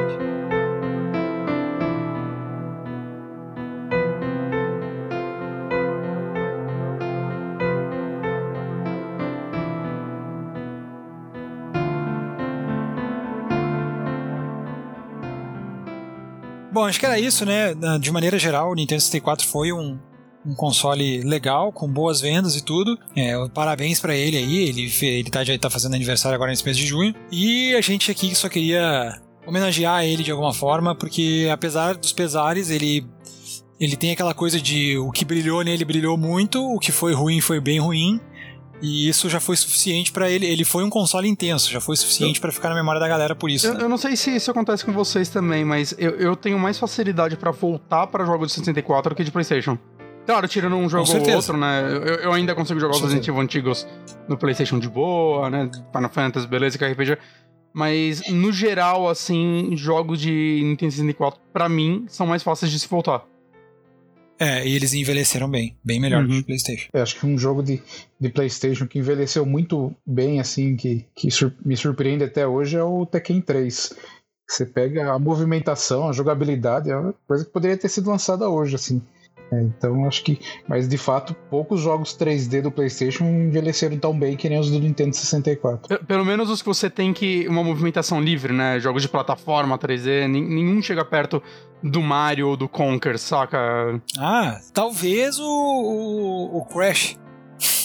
[16.76, 17.74] Bom, acho que era isso, né?
[18.02, 19.98] De maneira geral, o Nintendo 64 foi um,
[20.46, 23.00] um console legal, com boas vendas e tudo.
[23.16, 26.76] É, parabéns para ele aí, ele, ele tá, já tá fazendo aniversário agora nesse mês
[26.76, 27.16] de junho.
[27.32, 32.70] E a gente aqui só queria homenagear ele de alguma forma, porque apesar dos pesares,
[32.70, 33.08] ele
[33.80, 37.40] ele tem aquela coisa de o que brilhou nele brilhou muito, o que foi ruim
[37.40, 38.20] foi bem ruim.
[38.82, 40.46] E isso já foi suficiente para ele.
[40.46, 43.50] Ele foi um console intenso, já foi suficiente para ficar na memória da galera por
[43.50, 43.68] isso.
[43.68, 43.84] Eu, né?
[43.84, 47.38] eu não sei se isso acontece com vocês também, mas eu, eu tenho mais facilidade
[47.38, 49.78] para voltar para jogos de 64 do que de PlayStation.
[50.26, 51.84] Claro, tirando um jogo ou outro, né?
[51.88, 53.88] Eu, eu ainda consigo jogar os Resident Evil antigos
[54.28, 55.70] no PlayStation de boa, né?
[55.94, 57.18] Final Fantasy, beleza, que é RPG.
[57.72, 62.88] Mas, no geral, assim, jogos de Nintendo 64, pra mim, são mais fáceis de se
[62.88, 63.24] voltar.
[64.38, 66.30] É, e eles envelheceram bem, bem melhor uhum.
[66.30, 66.90] que o PlayStation.
[66.94, 67.82] É, acho que um jogo de,
[68.20, 72.84] de PlayStation que envelheceu muito bem, assim, que, que sur me surpreende até hoje é
[72.84, 73.94] o Tekken 3.
[74.48, 78.76] Você pega a movimentação, a jogabilidade, é uma coisa que poderia ter sido lançada hoje,
[78.76, 79.02] assim.
[79.52, 80.40] É, então acho que.
[80.68, 84.80] Mas de fato, poucos jogos 3D do PlayStation envelheceram tão bem que nem os do
[84.80, 86.00] Nintendo 64.
[86.06, 87.48] Pelo menos os que você tem que.
[87.48, 88.80] Uma movimentação livre, né?
[88.80, 91.42] Jogos de plataforma 3D, nenhum chega perto
[91.84, 94.02] do Mario ou do Conker, saca?
[94.18, 97.18] Ah, talvez o, o, o Crash.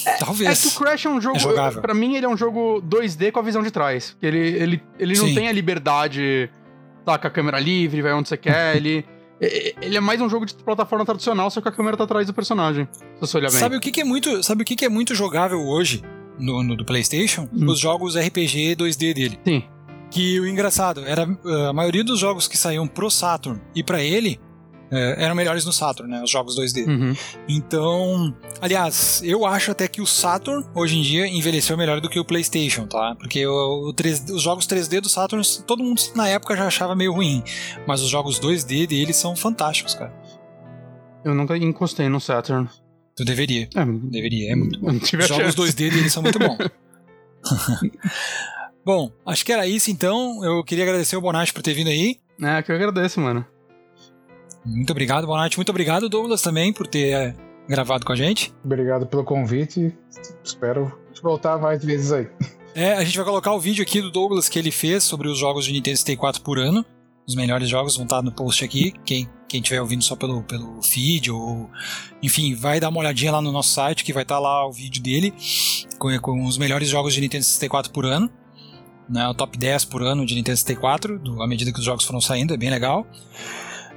[0.07, 0.65] É, Talvez.
[0.65, 1.39] É que o Crash é um jogo.
[1.39, 4.17] É para mim, ele é um jogo 2D com a visão de trás.
[4.23, 6.51] Ele, ele, ele não tem a liberdade,
[7.05, 7.29] saca?
[7.29, 8.77] A câmera livre, vai onde você quer.
[8.77, 9.05] ele.
[9.41, 12.35] Ele é mais um jogo de plataforma tradicional, só que a câmera tá atrás do
[12.35, 12.87] personagem.
[12.93, 13.59] Se você olhar bem.
[13.59, 16.03] Sabe o que, que é muito, sabe o que, que é muito jogável hoje
[16.39, 17.49] no, no do PlayStation?
[17.53, 17.67] Hum.
[17.67, 19.41] Os jogos RPG 2D dele.
[19.47, 19.65] Sim.
[20.11, 21.27] Que o engraçado era
[21.69, 24.41] a maioria dos jogos que saíam pro Saturn e para ele
[24.91, 26.23] é, eram melhores no Saturn, né?
[26.23, 26.87] Os jogos 2D.
[26.87, 27.15] Uhum.
[27.49, 32.19] Então, aliás, eu acho até que o Saturn, hoje em dia, envelheceu melhor do que
[32.19, 33.15] o PlayStation, tá?
[33.17, 36.97] Porque o, o 3, os jogos 3D do Saturn, todo mundo na época já achava
[36.97, 37.43] meio ruim.
[37.87, 40.13] Mas os jogos 2D dele são fantásticos, cara.
[41.25, 42.69] Eu nunca encostei no Saturn.
[43.15, 43.69] Tu deveria.
[43.75, 44.91] É, deveria, é muito bom.
[44.91, 46.59] Os jogos 2D dele são muito bons.
[48.85, 50.45] bom, acho que era isso então.
[50.45, 52.19] Eu queria agradecer o Bonatti por ter vindo aí.
[52.43, 53.45] É, que eu agradeço, mano.
[54.65, 55.57] Muito obrigado, boa noite.
[55.57, 57.35] Muito obrigado, Douglas, também, por ter é,
[57.69, 58.53] gravado com a gente.
[58.65, 59.97] Obrigado pelo convite.
[60.45, 60.93] Espero
[61.23, 62.29] voltar mais vezes aí.
[62.75, 65.39] É, a gente vai colocar o vídeo aqui do Douglas que ele fez sobre os
[65.39, 66.85] jogos de Nintendo 64 por ano.
[67.27, 68.93] Os melhores jogos vão estar no post aqui.
[69.05, 71.69] Quem quem estiver ouvindo só pelo, pelo feed ou
[72.23, 75.03] enfim, vai dar uma olhadinha lá no nosso site que vai estar lá o vídeo
[75.03, 75.35] dele
[75.99, 78.31] com, com os melhores jogos de Nintendo 64 por ano.
[79.09, 82.05] Né, o top 10 por ano de Nintendo 64, do, à medida que os jogos
[82.05, 83.05] foram saindo, é bem legal.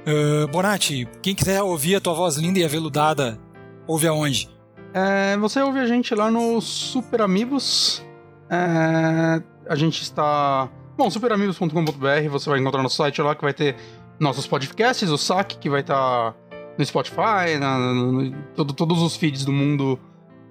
[0.06, 3.38] Uh, Bonatti, quem quiser ouvir a tua voz linda e aveludada,
[3.86, 4.50] ouve aonde?
[4.92, 8.04] É, você ouve a gente lá no Super Amigos.
[8.50, 10.68] É, a gente está.
[10.96, 13.76] Bom, superamigos.com.br, você vai encontrar no site lá que vai ter
[14.20, 16.36] nossos podcasts, o SAC, que vai estar tá
[16.78, 19.98] no Spotify, na, no, todo, todos os feeds do mundo,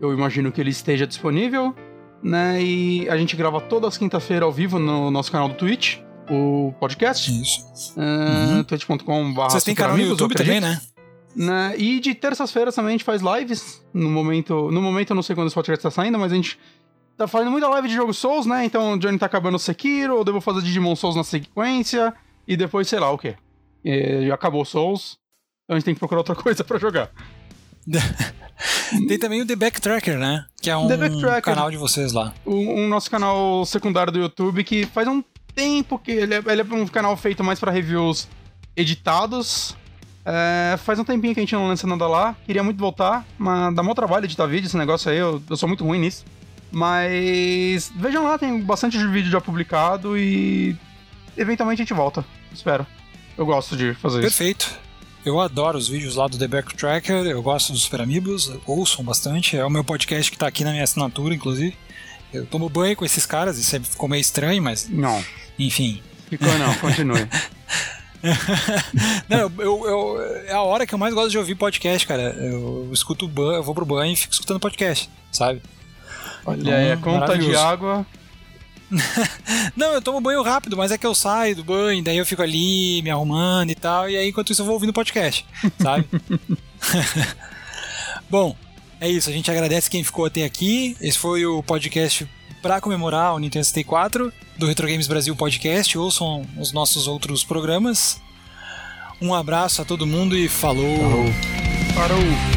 [0.02, 1.76] eu imagino que ele esteja disponível.
[2.22, 2.62] Né?
[2.62, 6.00] E a gente grava todas as quinta-feiras ao vivo no nosso canal do Twitch
[6.30, 7.32] o podcast.
[7.32, 7.94] Isso.
[7.98, 8.64] Uh, uhum.
[8.64, 9.42] twitch.com.br.
[9.50, 10.82] Vocês têm canal no YouTube também, né?
[11.36, 11.74] né?
[11.78, 13.84] E de terças-feiras também a gente faz lives.
[13.94, 16.58] No momento, no momento eu não sei quando esse podcast tá saindo, mas a gente
[17.18, 18.66] tá fazendo muita live de jogo Souls, né?
[18.66, 22.14] Então o Johnny tá acabando o Sekiro, eu devo fazer Digimon Souls na sequência,
[22.48, 23.36] e depois sei lá o quê.
[23.84, 25.18] E, acabou o Souls,
[25.64, 27.12] então a gente tem que procurar outra coisa para jogar.
[29.08, 30.46] Tem também o The Backtracker, né?
[30.62, 30.88] Que é um
[31.42, 32.34] canal de vocês lá.
[32.46, 35.22] Um, nosso canal secundário do YouTube que faz um
[35.56, 38.28] tempo que ele é, ele é um canal feito mais para reviews
[38.76, 39.76] editados.
[40.26, 42.36] É, faz um tempinho que a gente não lança nada lá.
[42.46, 45.18] Queria muito voltar, mas dá mó trabalho editar vídeo esse negócio aí.
[45.18, 46.26] Eu, eu sou muito ruim nisso.
[46.72, 50.76] Mas vejam lá, tem bastante vídeo já publicado e
[51.38, 52.26] eventualmente a gente volta.
[52.52, 52.86] Espero.
[53.38, 54.62] Eu gosto de fazer Perfeito.
[54.62, 54.70] isso.
[54.72, 54.84] Perfeito.
[55.26, 59.56] Eu adoro os vídeos lá do The Backtracker, eu gosto dos Super Amigos, ouçam bastante.
[59.56, 61.78] É o meu podcast que tá aqui na minha assinatura, inclusive.
[62.34, 64.90] Eu tomo banho com esses caras, isso ficou meio estranho, mas.
[64.90, 65.24] Não.
[65.58, 66.02] Enfim.
[66.30, 67.28] Ficou não, continue.
[69.30, 72.24] não, eu, eu, é a hora que eu mais gosto de ouvir podcast, cara.
[72.24, 75.62] Eu, escuto banho, eu vou pro banho e fico escutando podcast, sabe?
[76.46, 78.06] Olha então, aí, a conta de água.
[79.76, 82.42] não, eu tomo banho rápido, mas é que eu saio do banho, daí eu fico
[82.42, 85.46] ali me arrumando e tal, e aí enquanto isso eu vou ouvindo podcast,
[85.82, 86.08] sabe?
[88.30, 88.56] Bom,
[89.04, 90.96] é isso, a gente agradece quem ficou até aqui.
[91.02, 92.26] Esse foi o podcast
[92.62, 95.98] para comemorar o Nintendo 64 do Retro Games Brasil Podcast.
[95.98, 98.22] Ouçam os nossos outros programas.
[99.22, 100.98] Um abraço a todo mundo e falou.
[100.98, 101.26] Falou.
[101.94, 102.53] Parou.